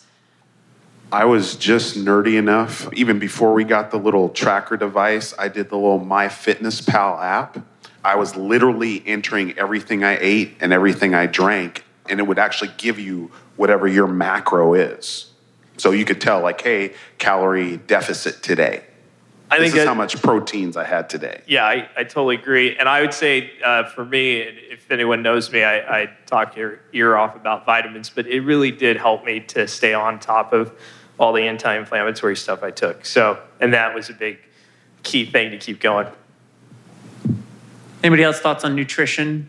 [1.11, 2.93] I was just nerdy enough.
[2.93, 7.59] Even before we got the little tracker device, I did the little MyFitnessPal app.
[8.05, 12.73] I was literally entering everything I ate and everything I drank, and it would actually
[12.77, 15.31] give you whatever your macro is.
[15.79, 18.85] So you could tell, like, hey, calorie deficit today.
[19.51, 21.41] I this think is that- how much proteins I had today.
[21.47, 22.77] Yeah, I, I totally agree.
[22.77, 26.81] And I would say uh, for me, if anyone knows me, I, I talk your
[26.93, 30.71] ear off about vitamins, but it really did help me to stay on top of
[31.19, 33.05] all the anti inflammatory stuff I took.
[33.05, 34.39] So, and that was a big
[35.03, 36.07] key thing to keep going.
[38.03, 39.49] Anybody else thoughts on nutrition?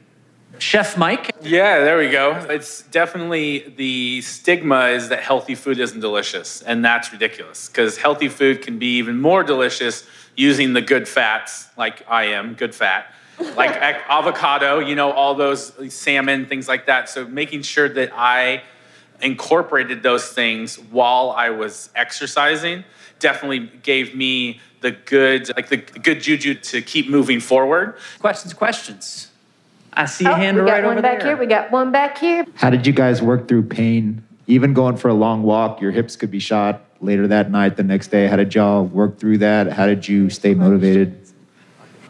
[0.58, 1.32] Chef Mike.
[1.42, 2.34] Yeah, there we go.
[2.50, 8.28] It's definitely the stigma is that healthy food isn't delicious, and that's ridiculous because healthy
[8.28, 10.06] food can be even more delicious
[10.36, 13.14] using the good fats, like I am, good fat,
[13.56, 13.72] like
[14.10, 17.10] avocado, you know, all those salmon, things like that.
[17.10, 18.64] So making sure that I
[19.22, 22.84] incorporated those things while I was exercising
[23.20, 27.98] definitely gave me the good, like the good juju to keep moving forward.
[28.20, 29.30] Questions, questions.
[29.92, 31.28] I see Oh, a hand we got right one over back there.
[31.30, 31.38] here.
[31.38, 32.46] We got one back here.
[32.56, 34.24] How did you guys work through pain?
[34.48, 37.84] Even going for a long walk, your hips could be shot later that night, the
[37.84, 38.28] next day.
[38.28, 39.74] How did y'all work through that?
[39.74, 41.20] How did you stay motivated?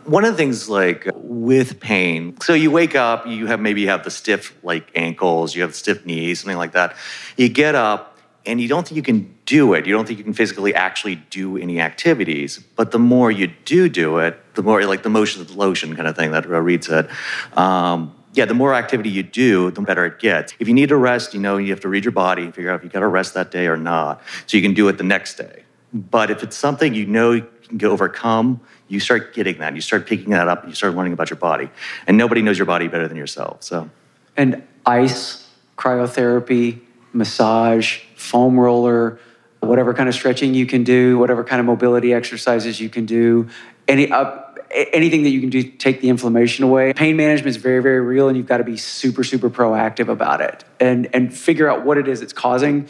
[0.10, 3.90] One of the things like with pain, so you wake up, you have maybe you
[3.90, 6.96] have the stiff like ankles, you have stiff knees, something like that.
[7.38, 9.86] You get up and you don't think you can do it.
[9.86, 12.58] You don't think you can physically actually do any activities.
[12.76, 15.96] But the more you do do it, the more like the motion of the lotion
[15.96, 17.08] kind of thing that Reed said.
[17.54, 20.56] Um, yeah, the more activity you do, the better it gets.
[20.58, 22.72] If you need to rest, you know you have to read your body and figure
[22.72, 24.98] out if you got to rest that day or not, so you can do it
[24.98, 25.66] the next day.
[25.94, 29.76] But if it's something you know you can overcome, you start getting that.
[29.76, 30.64] You start picking that up.
[30.64, 31.70] and You start learning about your body,
[32.08, 33.64] and nobody knows your body better than yourself.
[33.64, 33.90] So.
[34.36, 36.80] And ice, cryotherapy,
[37.14, 39.20] massage, foam roller,
[39.60, 43.50] whatever kind of stretching you can do, whatever kind of mobility exercises you can do,
[43.88, 46.94] any uh, anything that you can do to take the inflammation away.
[46.94, 50.42] Pain management is very, very real, and you've got to be super, super proactive about
[50.42, 52.88] it and and figure out what it is that's causing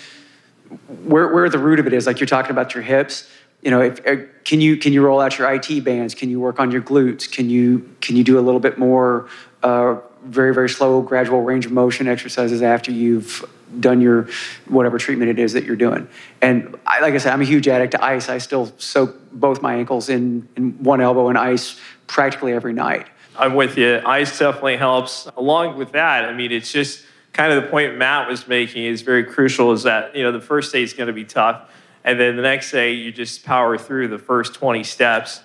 [1.03, 2.05] where, where the root of it is.
[2.05, 3.29] Like you're talking about your hips.
[3.62, 6.16] You know, if, uh, can you can you roll out your IT bands?
[6.16, 7.30] Can you work on your glutes?
[7.30, 9.28] Can you can you do a little bit more
[9.64, 13.45] uh, very very slow gradual range of motion exercises after you've
[13.80, 14.28] done your
[14.68, 16.07] whatever treatment it is that you're doing?
[16.41, 18.30] And I, like I said, I'm a huge addict to ice.
[18.30, 23.07] I still soak both my ankles in in one elbow in ice practically every night.
[23.38, 24.01] I'm with you.
[24.05, 25.28] Ice definitely helps.
[25.38, 29.01] Along with that, I mean, it's just kind of the point Matt was making is
[29.01, 31.70] very crucial is that, you know, the first day is going to be tough.
[32.03, 35.41] And then the next day, you just power through the first 20 steps.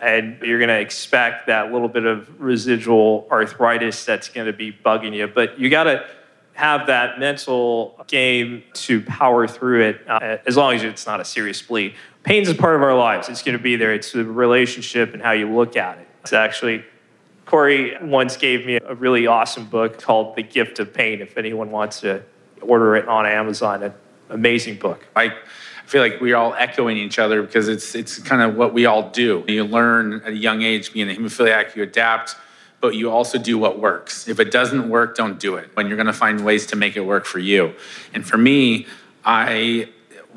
[0.00, 4.72] And you're going to expect that little bit of residual arthritis that's going to be
[4.72, 5.26] bugging you.
[5.26, 6.06] But you got to
[6.52, 11.24] have that mental game to power through it uh, as long as it's not a
[11.24, 11.94] serious bleed.
[12.22, 13.28] Pain's a part of our lives.
[13.28, 13.94] It's going to be there.
[13.94, 16.08] It's the relationship and how you look at it.
[16.22, 16.84] It's actually
[17.48, 21.22] Corey once gave me a really awesome book called The Gift of Pain.
[21.22, 22.22] If anyone wants to
[22.60, 23.94] order it on Amazon, an
[24.28, 25.06] amazing book.
[25.16, 25.34] I
[25.88, 29.10] feel like we're all echoing each other because it's it's kind of what we all
[29.10, 29.42] do.
[29.48, 32.36] You learn at a young age, being a hemophiliac, you adapt,
[32.80, 34.28] but you also do what works.
[34.28, 35.70] If it doesn't work, don't do it.
[35.74, 37.74] When you're going to find ways to make it work for you.
[38.12, 38.86] And for me,
[39.24, 39.88] I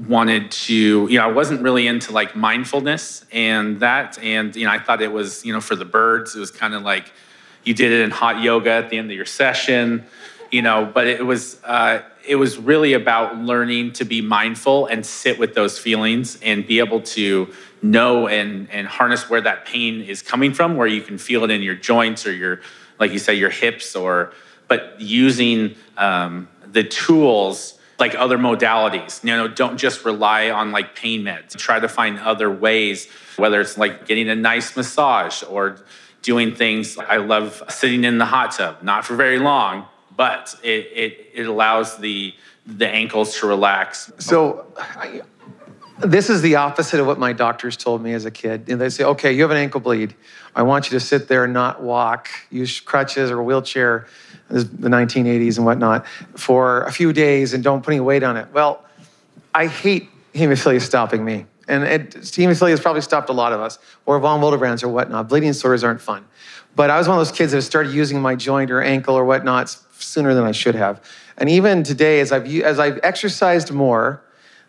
[0.07, 4.71] wanted to, you know, I wasn't really into like mindfulness and that, and you know,
[4.71, 6.33] I thought it was, you know, for the birds.
[6.33, 7.11] It was kind of like
[7.65, 10.05] you did it in hot yoga at the end of your session,
[10.49, 10.89] you know.
[10.91, 15.53] But it was, uh, it was really about learning to be mindful and sit with
[15.53, 17.51] those feelings and be able to
[17.81, 21.51] know and and harness where that pain is coming from, where you can feel it
[21.51, 22.61] in your joints or your,
[22.99, 24.33] like you said, your hips, or
[24.67, 29.23] but using um, the tools like other modalities.
[29.23, 31.55] You know, don't just rely on like pain meds.
[31.55, 33.07] Try to find other ways,
[33.37, 35.77] whether it's like getting a nice massage or
[36.21, 36.97] doing things.
[36.97, 39.85] I love sitting in the hot tub, not for very long,
[40.15, 42.33] but it it, it allows the
[42.65, 44.11] the ankles to relax.
[44.19, 45.21] So I,
[45.99, 48.69] this is the opposite of what my doctors told me as a kid.
[48.69, 50.15] And they say, okay, you have an ankle bleed.
[50.55, 54.07] I want you to sit there and not walk, use crutches or a wheelchair,
[54.49, 56.05] the 1980s and whatnot,
[56.35, 58.47] for a few days and don't put any weight on it.
[58.51, 58.83] Well,
[59.53, 61.45] I hate hemophilia stopping me.
[61.67, 65.29] And it, hemophilia has probably stopped a lot of us, or von Willebrand's or whatnot.
[65.29, 66.25] Bleeding disorders aren't fun.
[66.75, 69.23] But I was one of those kids that started using my joint or ankle or
[69.25, 71.03] whatnot sooner than I should have.
[71.37, 74.23] And even today, as I've, as I've exercised more,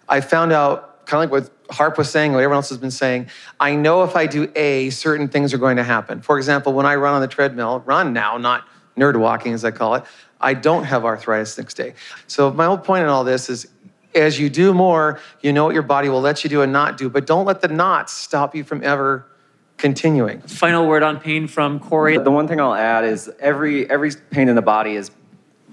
[0.09, 2.91] I found out, kind of like what Harp was saying, what everyone else has been
[2.91, 3.29] saying,
[3.59, 6.21] I know if I do A, certain things are going to happen.
[6.21, 8.67] For example, when I run on the treadmill, run now, not
[8.97, 10.05] nerd walking as I call it,
[10.41, 11.95] I don't have arthritis next day.
[12.27, 13.69] So my whole point in all this is
[14.15, 16.99] as you do more, you know what your body will let you do and not
[16.99, 19.27] do, but don't let the knots stop you from ever
[19.79, 20.41] continuing.
[20.43, 22.19] Final word on pain from Corey.
[22.19, 25.11] The one thing I'll add is every every pain in the body is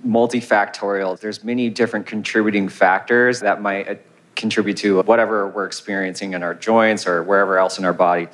[0.05, 1.19] multifactorial.
[1.19, 3.95] There's many different contributing factors that might uh,
[4.35, 8.27] contribute to whatever we're experiencing in our joints or wherever else in our body.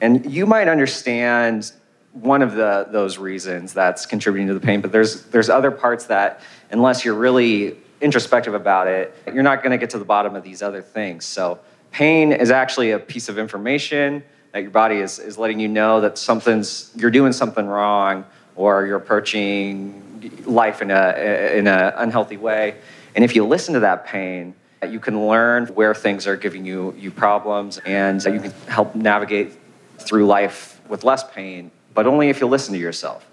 [0.00, 1.72] And you might understand
[2.12, 6.06] one of the those reasons that's contributing to the pain, but there's there's other parts
[6.06, 10.34] that unless you're really introspective about it, you're not going to get to the bottom
[10.34, 11.24] of these other things.
[11.24, 11.60] So,
[11.92, 16.00] pain is actually a piece of information that your body is, is letting you know
[16.00, 18.24] that something's you're doing something wrong
[18.56, 20.11] or you're approaching
[20.44, 22.76] life in a in an unhealthy way.
[23.14, 24.54] And if you listen to that pain,
[24.88, 29.52] you can learn where things are giving you you problems, and you can help navigate
[29.98, 31.70] through life with less pain.
[31.94, 33.26] But only if you listen to yourself.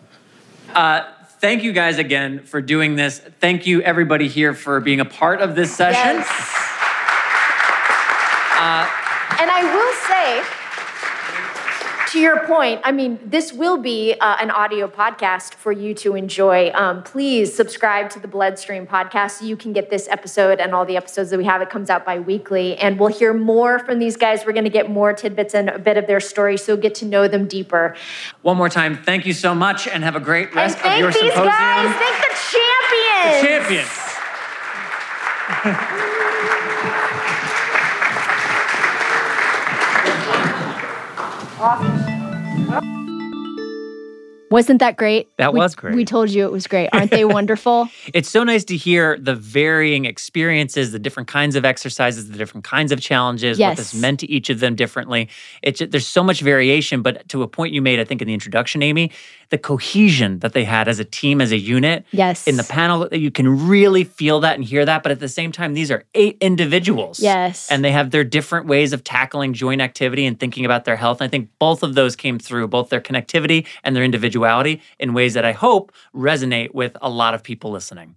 [0.73, 1.03] Uh,
[1.39, 3.19] thank you guys again for doing this.
[3.39, 6.17] Thank you, everybody here, for being a part of this session.
[6.17, 6.27] Yes.
[8.59, 8.85] Uh,
[9.39, 9.88] And I will say,
[12.09, 16.15] to your point, I mean, this will be uh, an audio podcast for you to
[16.15, 16.71] enjoy.
[16.73, 20.85] Um, please subscribe to the Bloodstream podcast so you can get this episode and all
[20.85, 21.61] the episodes that we have.
[21.61, 24.43] It comes out bi weekly, and we'll hear more from these guys.
[24.45, 27.05] We're going to get more tidbits and a bit of their story, so get to
[27.05, 27.95] know them deeper.
[28.41, 31.11] one more time, thank you so much, and have a great rest and of your
[31.11, 31.45] these symposium.
[31.45, 31.95] guys.
[31.95, 32.33] Thank the
[33.41, 33.41] champions.
[33.41, 34.05] The champions.
[44.51, 45.27] Wasn't that great?
[45.37, 45.95] That We- was great.
[45.95, 46.89] We told you it was great.
[46.91, 47.87] Aren't they wonderful?
[48.13, 52.63] It's so nice to hear the varying experiences, the different kinds of exercises, the different
[52.63, 53.69] kinds of challenges, yes.
[53.71, 55.29] what this meant to each of them differently.
[55.61, 58.33] It's there's so much variation, but to a point you made, I think in the
[58.33, 59.11] introduction, Amy,
[59.49, 62.05] the cohesion that they had as a team, as a unit.
[62.11, 62.47] Yes.
[62.47, 65.03] In the panel, you can really feel that and hear that.
[65.03, 67.19] But at the same time, these are eight individuals.
[67.19, 67.69] Yes.
[67.71, 71.21] And they have their different ways of tackling joint activity and thinking about their health.
[71.21, 75.13] And I think both of those came through, both their connectivity and their individuality, in
[75.13, 78.15] ways that I hope resonate with a lot of people listening.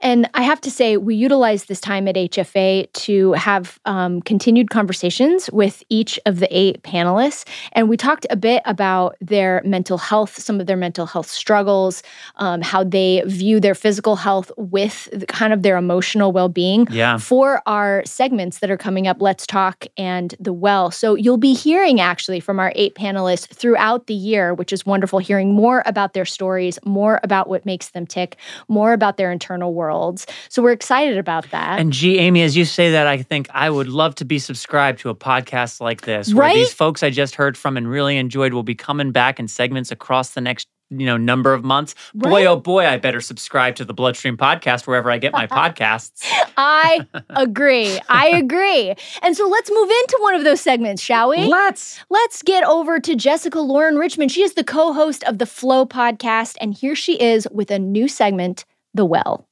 [0.00, 4.70] And I have to say, we utilized this time at HFA to have um, continued
[4.70, 7.44] conversations with each of the eight panelists.
[7.72, 12.02] And we talked a bit about their mental health, some of their mental health struggles,
[12.36, 16.86] um, how they view their physical health with the, kind of their emotional well being
[16.90, 17.18] Yeah.
[17.18, 20.92] for our segments that are coming up Let's Talk and The Well.
[20.92, 25.18] So you'll be hearing actually from our eight panelists throughout the year, which is wonderful,
[25.18, 28.36] hearing more about their stories, more about what makes them tick,
[28.68, 30.26] more about their internal worlds.
[30.50, 31.78] So we're excited about that.
[31.80, 34.98] And gee, Amy, as you say that, I think I would love to be subscribed
[35.00, 36.54] to a podcast like this, where Right?
[36.54, 39.90] these folks I just heard from and really enjoyed will be coming back in segments
[39.90, 41.94] across the next you know number of months.
[42.14, 42.46] Boy, Right?
[42.46, 46.22] oh boy, I better subscribe to the Bloodstream podcast wherever I get my podcasts.
[46.56, 47.98] I agree.
[48.08, 48.94] I agree.
[49.22, 51.44] And so let's move into one of those segments, shall we?
[51.46, 52.00] Let's.
[52.10, 54.32] Let's get over to Jessica Lauren Richmond.
[54.32, 58.08] She is the co-host of the Flow podcast and here she is with a new
[58.08, 58.64] segment,
[58.94, 59.47] The Well.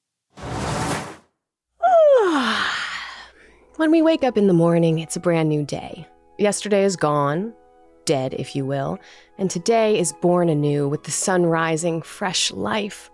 [3.77, 6.09] When we wake up in the morning, it's a brand new day.
[6.39, 7.53] Yesterday is gone,
[8.07, 8.99] dead, if you will,
[9.37, 13.11] and today is born anew with the sun rising, fresh life.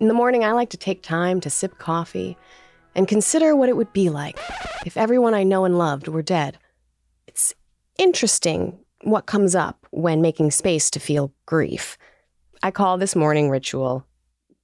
[0.00, 2.36] In the morning, I like to take time to sip coffee
[2.94, 4.38] and consider what it would be like
[4.84, 6.58] if everyone I know and loved were dead.
[7.26, 7.54] It's
[7.98, 11.96] interesting what comes up when making space to feel grief.
[12.62, 14.06] I call this morning ritual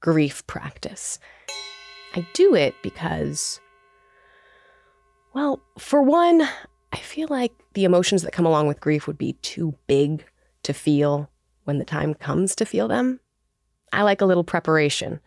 [0.00, 1.18] grief practice.
[2.14, 3.60] I do it because
[5.32, 6.48] well, for one,
[6.92, 10.24] I feel like the emotions that come along with grief would be too big
[10.64, 11.30] to feel
[11.64, 13.20] when the time comes to feel them.
[13.92, 15.20] I like a little preparation.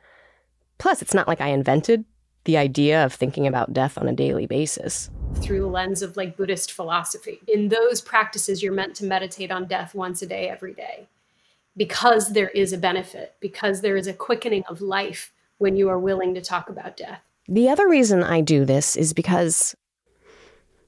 [0.77, 2.05] Plus, it's not like I invented
[2.45, 5.09] the idea of thinking about death on a daily basis.
[5.41, 7.39] through the lens of like Buddhist philosophy.
[7.47, 11.07] In those practices, you're meant to meditate on death once a day, every day,
[11.75, 15.99] because there is a benefit, because there is a quickening of life when you are
[15.99, 17.21] willing to talk about death.
[17.47, 19.75] The other reason I do this is because,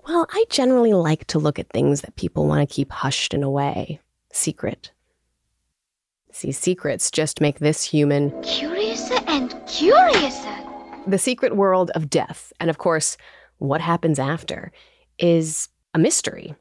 [0.07, 3.43] well, I generally like to look at things that people want to keep hushed and
[3.43, 3.99] away,
[4.31, 4.91] secret.
[6.31, 10.55] See, secrets just make this human Curiouser and curiouser.
[11.07, 12.51] the secret world of death.
[12.59, 13.15] And of course,
[13.57, 14.71] what happens after
[15.17, 16.55] is a mystery.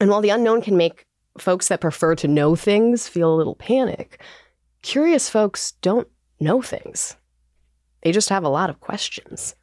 [0.00, 1.06] And while the unknown can make
[1.38, 4.20] folks that prefer to know things feel a little panic,
[4.82, 6.08] curious folks don't
[6.40, 7.16] know things.
[8.02, 9.54] They just have a lot of questions.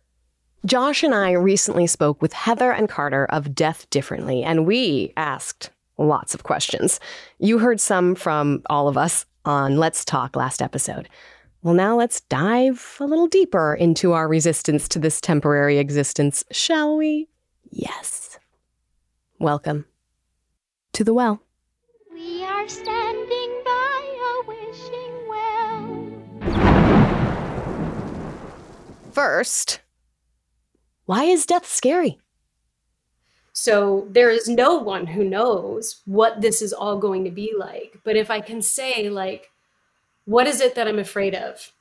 [0.66, 5.72] Josh and I recently spoke with Heather and Carter of Death Differently, and we asked
[5.98, 7.02] lots of questions.
[7.38, 11.10] You heard some from all of us on Let's Talk last episode.
[11.64, 16.96] Well, now let's dive a little deeper into our resistance to this temporary existence, shall
[16.96, 17.28] we?
[17.70, 18.40] Yes.
[19.40, 19.84] Welcome
[20.94, 21.42] to the well.
[22.10, 26.14] We are standing by a wishing well.
[29.12, 29.82] First,
[31.06, 32.20] why is death scary?
[33.52, 38.00] So there is no one who knows what this is all going to be like.
[38.04, 39.52] But if I can say, like,
[40.26, 41.72] what is it that I'm afraid of?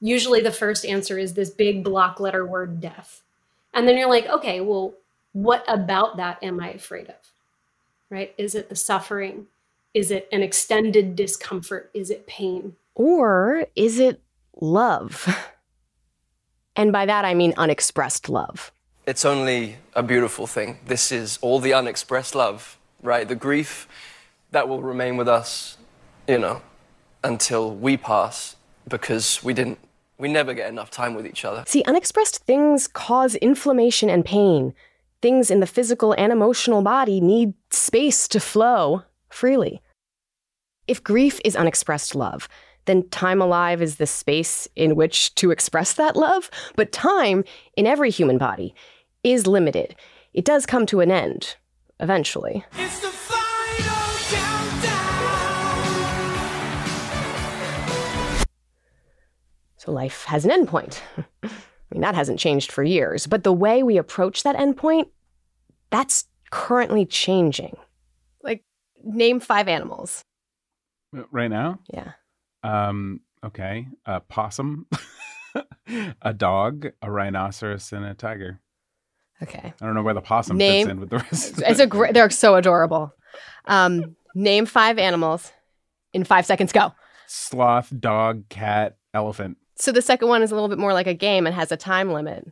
[0.00, 3.22] Usually the first answer is this big block letter word death.
[3.72, 4.94] And then you're like, okay, well,
[5.32, 7.16] what about that am I afraid of?
[8.10, 8.34] Right?
[8.36, 9.46] Is it the suffering?
[9.94, 11.90] Is it an extended discomfort?
[11.94, 12.76] Is it pain?
[12.94, 14.20] Or is it
[14.60, 15.26] love?
[16.78, 18.70] And by that, I mean unexpressed love.
[19.04, 20.78] It's only a beautiful thing.
[20.86, 23.26] This is all the unexpressed love, right?
[23.26, 23.88] The grief
[24.52, 25.76] that will remain with us,
[26.28, 26.62] you know,
[27.24, 28.54] until we pass
[28.86, 29.80] because we didn't,
[30.18, 31.64] we never get enough time with each other.
[31.66, 34.72] See, unexpressed things cause inflammation and pain.
[35.20, 39.82] Things in the physical and emotional body need space to flow freely.
[40.86, 42.48] If grief is unexpressed love,
[42.88, 46.50] then time alive is the space in which to express that love.
[46.74, 47.44] But time
[47.76, 48.74] in every human body
[49.22, 49.94] is limited.
[50.34, 51.54] It does come to an end
[52.00, 52.64] eventually.
[59.76, 61.00] So life has an endpoint.
[61.44, 61.48] I
[61.90, 65.06] mean, that hasn't changed for years, but the way we approach that endpoint,
[65.90, 67.76] that's currently changing.
[68.42, 68.64] Like,
[69.02, 70.22] name five animals.
[71.30, 71.78] Right now?
[71.92, 72.12] Yeah.
[72.62, 73.86] Um, okay.
[74.06, 74.86] A possum,
[76.22, 78.60] a dog, a rhinoceros, and a tiger.
[79.42, 79.72] Okay.
[79.80, 81.62] I don't know where the possum Name- fits in with the rest.
[81.66, 83.14] It's a great, they're so adorable.
[83.66, 85.52] Um, name five animals
[86.12, 86.92] in five seconds, go.
[87.26, 89.58] Sloth, dog, cat, elephant.
[89.76, 91.76] So the second one is a little bit more like a game and has a
[91.76, 92.50] time limit.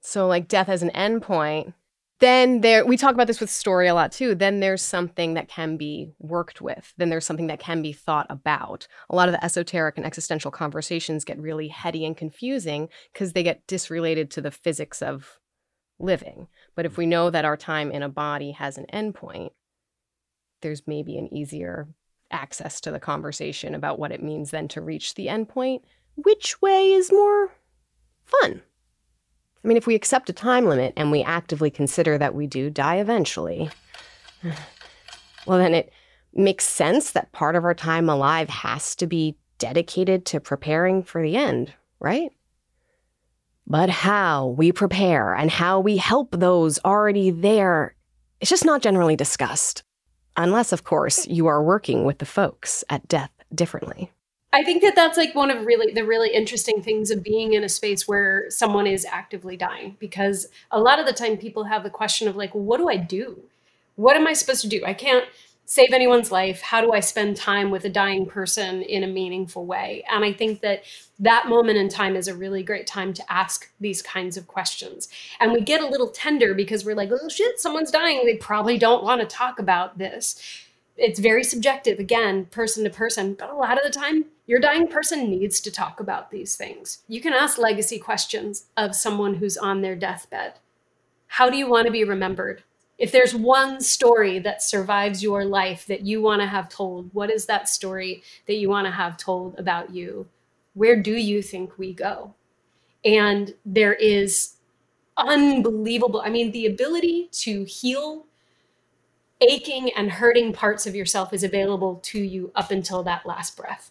[0.00, 1.74] So like death has an end point.
[2.20, 4.34] Then there we talk about this with story a lot too.
[4.34, 6.94] Then there's something that can be worked with.
[6.96, 8.86] Then there's something that can be thought about.
[9.10, 13.42] A lot of the esoteric and existential conversations get really heady and confusing because they
[13.42, 15.40] get disrelated to the physics of
[15.98, 16.48] living.
[16.74, 19.50] But if we know that our time in a body has an endpoint
[20.64, 21.86] there's maybe an easier
[22.32, 25.82] access to the conversation about what it means then to reach the endpoint.
[26.16, 27.54] Which way is more
[28.24, 28.62] fun?
[29.64, 32.68] I mean, if we accept a time limit and we actively consider that we do
[32.68, 33.70] die eventually,
[35.46, 35.90] well, then it
[36.34, 41.22] makes sense that part of our time alive has to be dedicated to preparing for
[41.22, 42.30] the end, right?
[43.66, 47.94] But how we prepare and how we help those already there,
[48.40, 49.82] it's just not generally discussed.
[50.36, 54.10] Unless, of course, you are working with the folks at Death Differently.
[54.54, 57.64] I think that that's like one of really the really interesting things of being in
[57.64, 61.82] a space where someone is actively dying because a lot of the time people have
[61.82, 63.42] the question of like, what do I do?
[63.96, 64.84] What am I supposed to do?
[64.86, 65.24] I can't
[65.66, 66.60] save anyone's life.
[66.60, 70.04] How do I spend time with a dying person in a meaningful way?
[70.08, 70.84] And I think that
[71.18, 75.08] that moment in time is a really great time to ask these kinds of questions.
[75.40, 78.24] And we get a little tender because we're like, oh shit, someone's dying.
[78.24, 80.63] They probably don't want to talk about this.
[80.96, 83.34] It's very subjective, again, person to person.
[83.34, 87.02] But a lot of the time, your dying person needs to talk about these things.
[87.08, 90.54] You can ask legacy questions of someone who's on their deathbed.
[91.26, 92.62] How do you want to be remembered?
[92.96, 97.28] If there's one story that survives your life that you want to have told, what
[97.28, 100.28] is that story that you want to have told about you?
[100.74, 102.34] Where do you think we go?
[103.04, 104.54] And there is
[105.16, 108.26] unbelievable, I mean, the ability to heal
[109.40, 113.90] aching and hurting parts of yourself is available to you up until that last breath.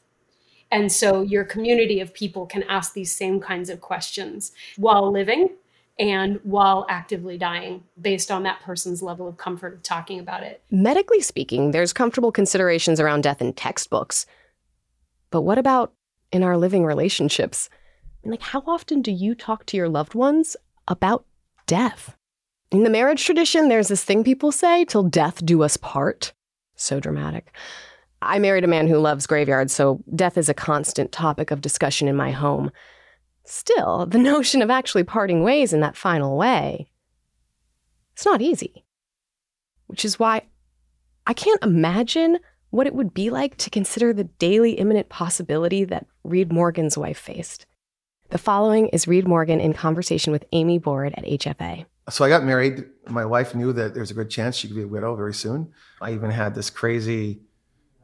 [0.72, 5.50] And so your community of people can ask these same kinds of questions while living
[6.00, 10.64] and while actively dying based on that person's level of comfort of talking about it.
[10.72, 14.26] Medically speaking, there's comfortable considerations around death in textbooks.
[15.30, 15.94] But what about
[16.32, 17.70] in our living relationships?
[18.24, 20.56] Like, how often do you talk to your loved ones
[20.88, 21.26] about
[21.68, 22.16] death?
[22.74, 26.34] In the marriage tradition, there's this thing people say till death do us part.
[26.76, 27.56] So dramatic.
[28.20, 32.08] I married a man who loves graveyards, so death is a constant topic of discussion
[32.08, 32.72] in my home.
[33.46, 36.88] Still, the notion of actually parting ways in that final way,
[38.14, 38.84] it's not easy.
[39.86, 40.42] which is why
[41.28, 42.40] I can't imagine
[42.72, 47.20] what it would be like to consider the daily imminent possibility that Reed Morgan's wife
[47.20, 47.68] faced.
[48.30, 51.86] The following is Reed Morgan in conversation with Amy Board at HFA.
[52.10, 52.86] So I got married.
[53.08, 55.72] My wife knew that there's a good chance she could be a widow very soon.
[56.02, 57.42] I even had this crazy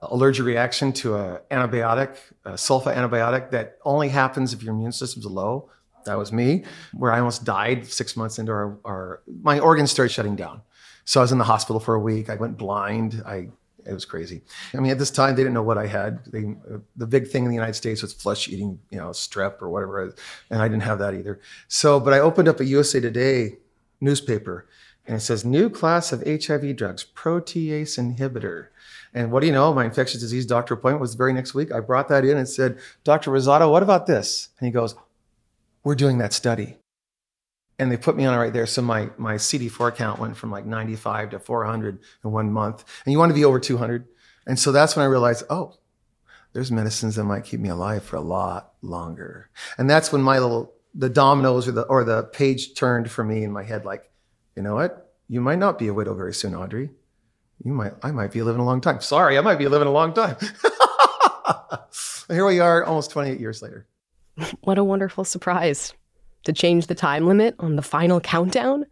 [0.02, 5.26] allergic reaction to an antibiotic, a sulfa antibiotic that only happens if your immune system's
[5.26, 5.70] low.
[6.06, 10.14] That was me, where I almost died six months into our, our my organs started
[10.14, 10.62] shutting down.
[11.04, 12.30] So I was in the hospital for a week.
[12.30, 13.22] I went blind.
[13.26, 13.50] I
[13.86, 14.42] it was crazy.
[14.74, 16.24] I mean, at this time, they didn't know what I had.
[16.26, 16.56] They,
[16.96, 20.14] the big thing in the United States was flesh-eating, you know, strep or whatever,
[20.50, 21.40] and I didn't have that either.
[21.70, 23.58] So, but I opened up a USA Today
[24.02, 24.68] newspaper,
[25.06, 28.68] and it says new class of HIV drugs, protease inhibitor.
[29.14, 29.74] And what do you know?
[29.74, 31.72] My infectious disease doctor appointment was the very next week.
[31.72, 33.32] I brought that in and said, Dr.
[33.32, 34.50] Rosato, what about this?
[34.60, 34.96] And he goes,
[35.84, 36.78] We're doing that study
[37.80, 38.66] and they put me on it right there.
[38.66, 43.12] So my my CD4 count went from like 95 to 400 in one month, and
[43.12, 44.06] you want to be over 200.
[44.46, 45.76] And so that's when I realized, oh,
[46.54, 49.50] there's medicines that might keep me alive for a lot longer.
[49.78, 53.44] And that's when my little the dominoes or the or the page turned for me
[53.44, 54.10] in my head, like,
[54.56, 55.14] you know what?
[55.28, 56.90] You might not be a widow very soon, Audrey.
[57.64, 59.02] You might I might be living a long time.
[59.02, 60.38] Sorry, I might be living a long time.
[62.30, 63.88] Here we are, almost 28 years later.
[64.62, 65.94] What a wonderful surprise
[66.44, 68.86] to change the time limit on the final countdown?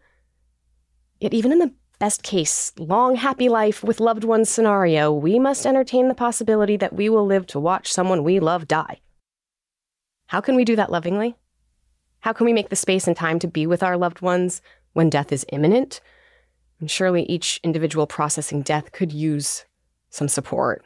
[1.20, 5.66] Yet, even in the best case, long, happy life with loved ones scenario, we must
[5.66, 9.00] entertain the possibility that we will live to watch someone we love die.
[10.28, 11.36] How can we do that lovingly?
[12.28, 14.62] How can we make the space and time to be with our loved ones
[14.92, 16.02] when death is imminent?
[16.82, 19.64] And surely each individual processing death could use
[20.10, 20.86] some support,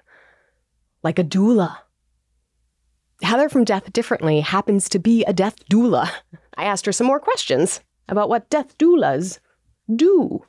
[1.01, 1.77] like a doula.
[3.23, 6.11] Heather from Death Differently happens to be a death doula.
[6.57, 9.39] I asked her some more questions about what death doulas
[9.95, 10.45] do.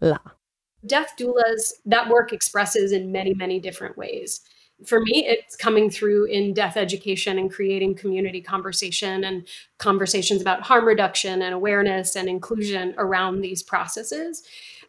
[0.00, 0.16] La.
[0.86, 4.40] Death doulas, that work expresses in many, many different ways.
[4.84, 9.46] For me, it's coming through in death education and creating community conversation and
[9.78, 14.42] conversations about harm reduction and awareness and inclusion around these processes.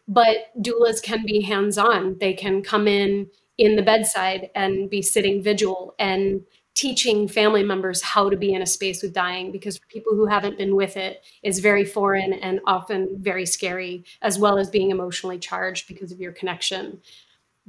[0.08, 3.28] But doulas can be hands on, they can come in
[3.58, 6.42] in the bedside and be sitting vigil and
[6.74, 10.26] teaching family members how to be in a space with dying because for people who
[10.26, 14.90] haven't been with it is very foreign and often very scary as well as being
[14.90, 17.00] emotionally charged because of your connection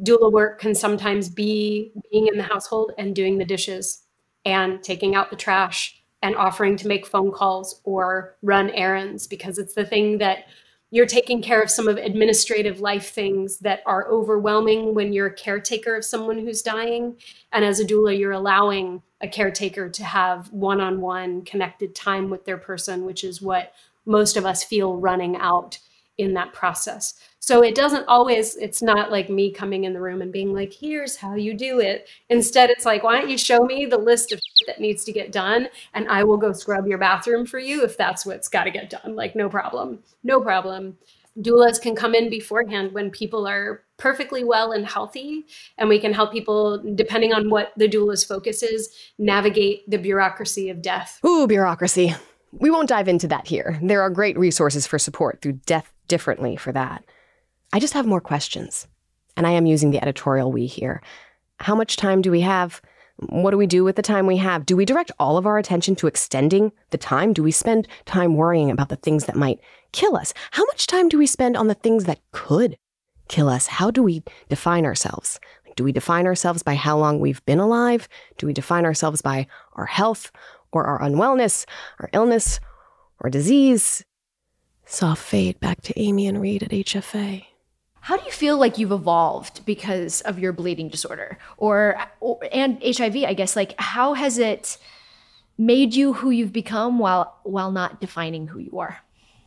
[0.02, 4.04] doula work can sometimes be being in the household and doing the dishes
[4.46, 9.58] and taking out the trash and offering to make phone calls or run errands because
[9.58, 10.46] it's the thing that
[10.90, 15.34] you're taking care of some of administrative life things that are overwhelming when you're a
[15.34, 17.18] caretaker of someone who's dying.
[17.52, 22.58] And as a doula you're allowing a caretaker to have one-on-one connected time with their
[22.58, 23.74] person which is what
[24.06, 25.80] most of us feel running out
[26.24, 27.14] in that process.
[27.40, 30.74] So it doesn't always it's not like me coming in the room and being like
[30.74, 32.08] here's how you do it.
[32.30, 35.34] Instead it's like why don't you show me the list of that needs to get
[35.34, 38.72] done and i will go scrub your bathroom for you if that's what's got to
[38.72, 39.16] get done.
[39.16, 40.98] Like no problem no problem.
[41.38, 45.46] Doulas can come in beforehand when people are perfectly well and healthy
[45.78, 50.70] and we can help people depending on what the doula's focus is navigate the bureaucracy
[50.70, 51.20] of death.
[51.26, 52.16] Ooh, bureaucracy.
[52.52, 53.80] We won't dive into that here.
[53.82, 57.04] There are great resources for support through Death Differently for that.
[57.72, 58.88] I just have more questions.
[59.36, 61.02] And I am using the editorial we here.
[61.60, 62.82] How much time do we have?
[63.30, 64.66] What do we do with the time we have?
[64.66, 67.34] Do we direct all of our attention to extending the time?
[67.34, 69.60] Do we spend time worrying about the things that might
[69.92, 70.34] kill us?
[70.52, 72.78] How much time do we spend on the things that could
[73.28, 73.68] kill us?
[73.68, 75.40] How do we define ourselves?
[75.76, 78.08] Do we define ourselves by how long we've been alive?
[78.38, 80.32] Do we define ourselves by our health
[80.72, 81.66] or our unwellness,
[82.00, 82.60] our illness,
[83.20, 84.04] or disease?
[84.86, 87.46] Soft fade back to Amy and Reed at HFA.
[88.02, 92.82] How do you feel like you've evolved because of your bleeding disorder or, or and
[92.84, 94.78] HIV, I guess like how has it
[95.58, 99.00] made you who you've become while while not defining who you are?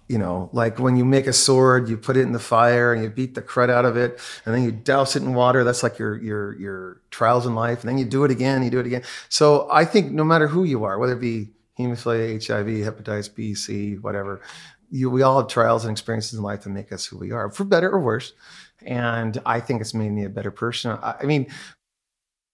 [0.09, 3.03] You know, like when you make a sword, you put it in the fire and
[3.03, 5.65] you beat the crud out of it, and then you douse it in water.
[5.65, 7.81] That's like your your your trials in life.
[7.81, 9.03] And then you do it again, you do it again.
[9.29, 13.55] So I think no matter who you are, whether it be hemophilia, HIV, hepatitis B,
[13.55, 14.41] C, whatever,
[14.91, 17.51] you, we all have trials and experiences in life that make us who we are,
[17.51, 18.33] for better or worse.
[18.85, 20.93] And I think it's made me a better person.
[20.93, 21.47] I, I mean,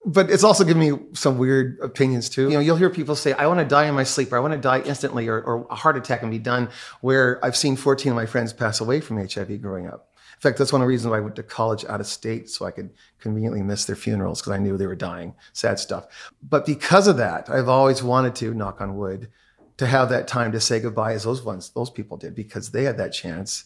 [0.05, 2.43] but it's also given me some weird opinions too.
[2.49, 4.39] You know, you'll hear people say, I want to die in my sleep, or I
[4.39, 6.69] want to die instantly, or, or a heart attack and be done,
[7.01, 10.09] where I've seen 14 of my friends pass away from HIV growing up.
[10.35, 12.49] In fact, that's one of the reasons why I went to college out of state,
[12.49, 12.89] so I could
[13.19, 15.35] conveniently miss their funerals because I knew they were dying.
[15.53, 16.07] Sad stuff.
[16.41, 19.29] But because of that, I've always wanted to, knock on wood,
[19.77, 22.83] to have that time to say goodbye as those ones, those people did, because they
[22.83, 23.65] had that chance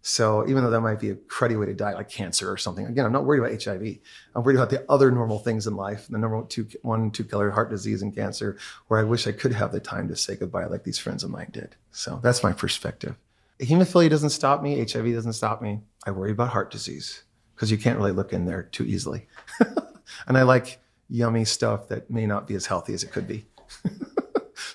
[0.00, 2.86] So even though that might be a cruddy way to die, like cancer or something,
[2.86, 3.98] again, I'm not worried about HIV.
[4.34, 7.50] I'm worried about the other normal things in life, the number two, one, two killer
[7.50, 8.56] heart disease and cancer,
[8.86, 11.30] where I wish I could have the time to say goodbye like these friends of
[11.30, 11.74] mine did.
[11.90, 13.16] So that's my perspective.
[13.60, 14.78] Hemophilia doesn't stop me.
[14.78, 15.80] HIV doesn't stop me.
[16.06, 17.24] I worry about heart disease
[17.54, 19.26] because you can't really look in there too easily.
[20.28, 20.78] and I like
[21.10, 23.46] yummy stuff that may not be as healthy as it could be.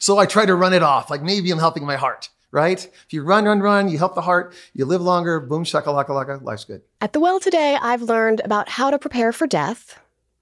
[0.03, 2.85] so I try to run it off, like maybe I'm helping my heart, right?
[3.05, 6.43] If you run, run, run, you help the heart, you live longer, boom, shakalaka laka,
[6.43, 6.81] life's good.
[6.99, 9.97] At the well today, I've learned about how to prepare for death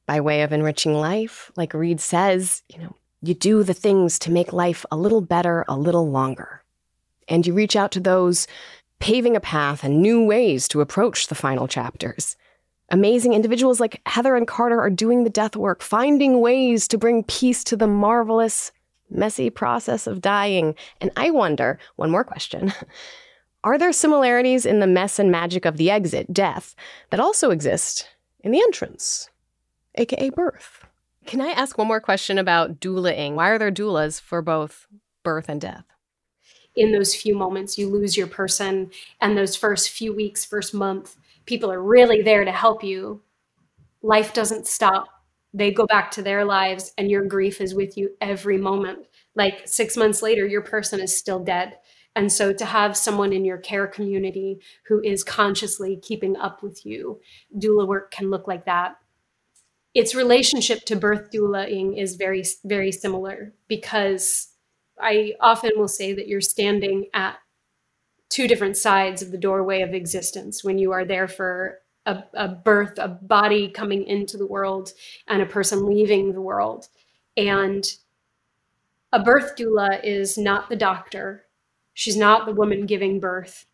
[0.08, 1.52] by way of enriching life.
[1.56, 5.64] Like Reed says, you know, you do the things to make life a little better,
[5.68, 6.64] a little longer.
[7.28, 8.48] And you reach out to those
[8.98, 12.36] paving a path and new ways to approach the final chapters.
[12.90, 17.24] Amazing individuals like Heather and Carter are doing the death work, finding ways to bring
[17.26, 18.72] peace to the marvelous,
[19.12, 20.76] messy process of dying.
[21.00, 22.74] And I wonder one more question
[23.64, 26.76] Are there similarities in the mess and magic of the exit, death,
[27.12, 28.08] that also exist
[28.40, 29.30] in the entrance,
[29.96, 30.86] aka birth?
[31.28, 33.36] Can I ask one more question about doulaing?
[33.36, 34.88] Why are there doulas for both
[35.24, 35.86] birth and death?
[36.76, 41.18] in those few moments you lose your person and those first few weeks first month
[41.46, 43.22] people are really there to help you
[44.02, 45.21] life doesn't stop
[45.54, 49.00] they go back to their lives and your grief is with you every moment.
[49.36, 51.78] Like 6 months later your person is still dead.
[52.16, 56.86] And so to have someone in your care community who is consciously keeping up with
[56.86, 57.22] you
[57.58, 58.98] doula work can look like that.
[59.94, 64.50] Its relationship to birth doulaing is very very similar because
[65.00, 67.38] I often will say that you're standing at
[68.30, 72.48] two different sides of the doorway of existence when you are there for a, a,
[72.48, 74.94] birth, a body coming into the world,
[75.28, 76.88] and a person leaving the world.
[77.38, 77.86] And
[79.14, 81.46] a birth doula is not the doctor.
[81.94, 83.66] She's not the woman giving birth.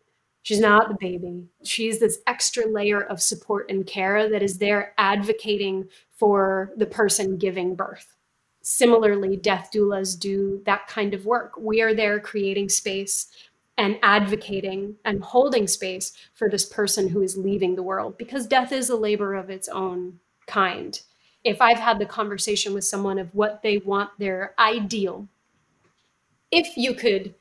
[0.42, 1.48] She's not the baby.
[1.62, 7.36] She's this extra layer of support and care that is there advocating for the person
[7.36, 8.16] giving birth
[8.68, 11.54] similarly, death doulas do that kind of work.
[11.58, 13.28] We are there creating space
[13.78, 18.72] and advocating and holding space for this person who is leaving the world because death
[18.72, 20.18] is a labor of its own
[20.48, 21.00] kind.
[21.44, 25.28] If I've had the conversation with someone of what they want their ideal,
[26.50, 27.34] if you could,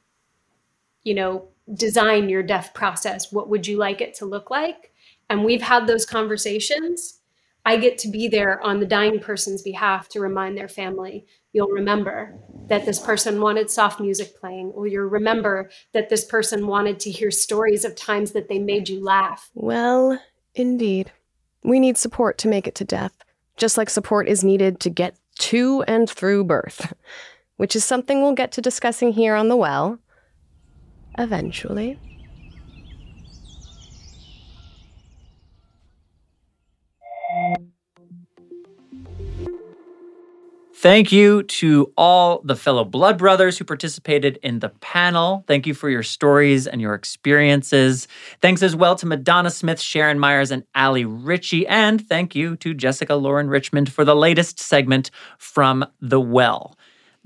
[1.04, 4.94] you know, design your death process, what would you like it to look like?
[5.30, 7.20] And we've had those conversations
[7.68, 11.68] I get to be there on the dying person's behalf to remind their family you'll
[11.68, 12.34] remember
[12.70, 17.12] that this person wanted soft music playing, or you'll remember that this person wanted to
[17.12, 19.50] hear stories of times that they made you laugh.
[19.54, 20.18] Well,
[20.56, 21.12] indeed.
[21.62, 23.12] We need support to make it to death,
[23.58, 26.94] just like support is needed to get to and through birth,
[27.58, 30.00] which is something we'll get to discussing here on The Well
[31.18, 32.00] eventually.
[40.80, 45.44] Thank you to all the fellow blood brothers who participated in the panel.
[45.48, 48.08] Thank you for your stories and your experiences.
[48.42, 51.66] Thanks as well to Madonna Smith, Sharon Myers, and Allie Ritcey.
[51.68, 55.10] And thank you to Jessica Lauren Richmond for the latest segment
[55.40, 56.77] from The Well.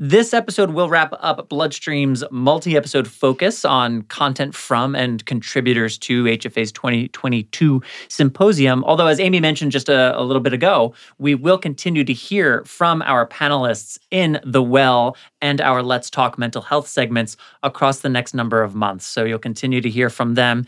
[0.03, 6.23] This episode will wrap up Bloodstream's multi episode focus on content from and contributors to
[6.23, 8.84] HFA's 2022 symposium.
[8.84, 12.64] Although, as Amy mentioned just a, a, little bit ago, we will continue to hear
[12.65, 18.10] from our panelists in The Well and our Let's Talk Mental Health segments across the
[18.10, 19.06] next number of months.
[19.06, 20.65] So you'll continue to hear from them.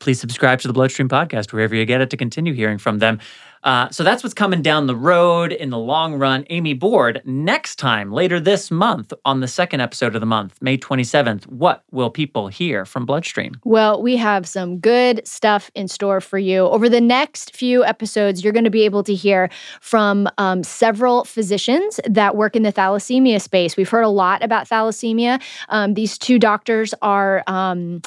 [0.00, 3.20] Please subscribe to the Bloodstream podcast wherever you get it to continue hearing from them.
[3.64, 6.44] Uh, so that's what's coming down the road in the long run.
[6.50, 10.76] Amy Board, next time, later this month, on the second episode of the month, May
[10.76, 13.54] 27th, what will people hear from Bloodstream?
[13.64, 16.62] Well, we have some good stuff in store for you.
[16.62, 21.24] Over the next few episodes, you're going to be able to hear from um, several
[21.24, 23.76] physicians that work in the thalassemia space.
[23.76, 25.40] We've heard a lot about thalassemia.
[25.68, 27.44] Um, these two doctors are.
[27.46, 28.02] Um,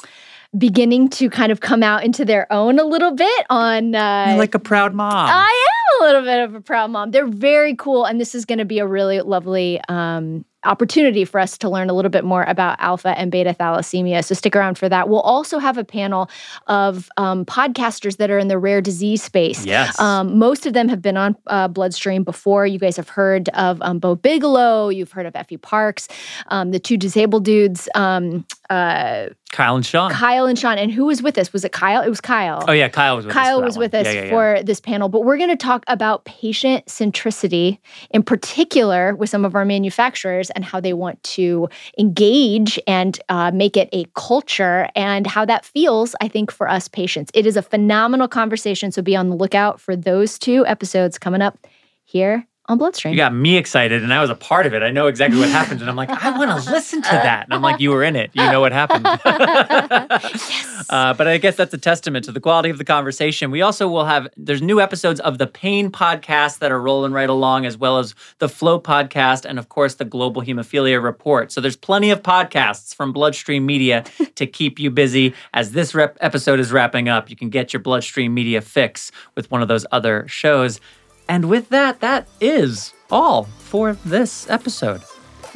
[0.56, 4.54] beginning to kind of come out into their own a little bit on uh, like
[4.54, 5.28] a proud mom.
[5.30, 7.10] I am a little bit of a proud mom.
[7.10, 11.40] They're very cool, and this is going to be a really lovely um, opportunity for
[11.40, 14.24] us to learn a little bit more about alpha and beta thalassemia.
[14.24, 15.08] So stick around for that.
[15.08, 16.28] We'll also have a panel
[16.66, 19.64] of um, podcasters that are in the rare disease space.
[19.64, 19.98] Yes.
[19.98, 22.66] Um, most of them have been on uh, Bloodstream before.
[22.66, 24.88] You guys have heard of um, Bo Bigelow.
[24.88, 26.08] You've heard of Effie Parks.
[26.48, 30.10] Um, the two disabled dudes um, uh, Kyle and Sean.
[30.10, 30.78] Kyle and Sean.
[30.78, 31.52] And who was with us?
[31.52, 32.02] Was it Kyle?
[32.02, 32.64] It was Kyle.
[32.66, 33.42] Oh yeah, Kyle was with us.
[33.42, 33.84] Kyle for that was one.
[33.84, 34.30] with us Yeah, yeah, yeah.
[34.30, 37.78] for this panel, but we're going to talk about patient centricity
[38.10, 41.68] in particular with some of our manufacturers and how they want to
[41.98, 46.88] engage and uh, make it a culture and how that feels, I think, for us
[46.88, 47.30] patients.
[47.34, 48.92] It is a phenomenal conversation.
[48.92, 51.66] So be on the lookout for those two episodes coming up
[52.04, 53.12] here on Bloodstream.
[53.12, 54.82] You got me excited, and I was a part of it.
[54.82, 57.44] I know exactly what happened, and I'm like, I want to listen to that.
[57.44, 58.30] And I'm like, you were in it.
[58.34, 59.06] You know what happened.
[60.90, 63.50] uh, but I guess that's a testament to the quality of the conversation.
[63.50, 67.30] We also will have there's new episodes of the Pain podcast that are rolling right
[67.30, 71.52] along, as well as the Flow podcast, and of course the Global Hemophilia Report.
[71.52, 75.34] So there's plenty of podcasts from Bloodstream Media to keep you busy.
[75.54, 79.50] As this rep- episode is wrapping up, you can get your Bloodstream Media fix with
[79.50, 80.80] one of those other shows.
[81.28, 85.02] And with that, that is all for this episode.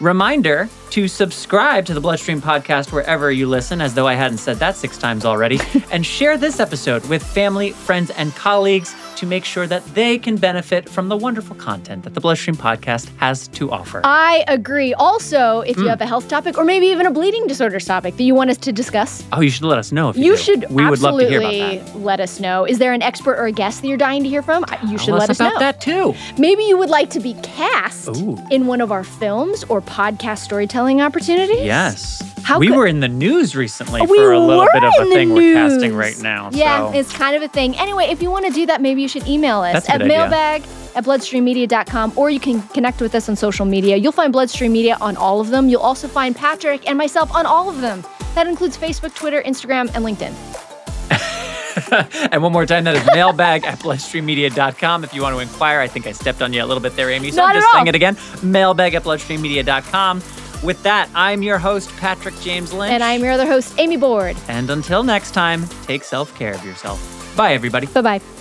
[0.01, 4.57] Reminder to subscribe to the Bloodstream podcast wherever you listen, as though I hadn't said
[4.57, 5.61] that six times already,
[5.93, 10.37] and share this episode with family, friends, and colleagues to make sure that they can
[10.37, 14.01] benefit from the wonderful content that the Bloodstream podcast has to offer.
[14.03, 14.95] I agree.
[14.95, 15.89] Also, if you Mm.
[15.91, 18.57] have a health topic or maybe even a bleeding disorders topic that you want us
[18.57, 20.43] to discuss, oh, you should let us know if you, you do.
[20.43, 21.97] should We would love to hear about that.
[22.01, 22.65] let us know.
[22.65, 24.65] Is there an expert or a guest that you're dying to hear from?
[24.89, 25.59] You should Tell let us us about know.
[25.61, 26.15] that too.
[26.39, 28.39] Maybe you would like to be cast Ooh.
[28.51, 31.65] in one of our films or podcast storytelling opportunities.
[31.65, 32.23] Yes.
[32.43, 34.93] How we could- were in the news recently We for a little were bit of
[34.99, 36.49] a thing we're casting right now.
[36.53, 36.99] Yeah, so.
[36.99, 37.77] it's kind of a thing.
[37.77, 40.63] Anyway, if you want to do that, maybe you should email us That's at mailbag
[40.95, 43.97] at bloodstreammedia.com or you can connect with us on social media.
[43.97, 45.69] You'll find Bloodstream Media on all of them.
[45.69, 48.05] You'll also find Patrick and myself on all of them.
[48.35, 50.70] That includes Facebook, Twitter, Instagram, and LinkedIn.
[52.33, 55.05] and one more time, that is mailbag at bloodstreammedia.com.
[55.05, 57.11] If you want to inquire, I think I stepped on you a little bit there,
[57.11, 57.31] Amy.
[57.31, 60.23] So Not I'm just saying it again mailbag at bloodstreammedia.com.
[60.63, 62.93] With that, I'm your host, Patrick James Lynch.
[62.93, 64.37] And I'm your other host, Amy Board.
[64.49, 67.35] And until next time, take self care of yourself.
[67.37, 67.87] Bye, everybody.
[67.87, 68.40] Bye bye.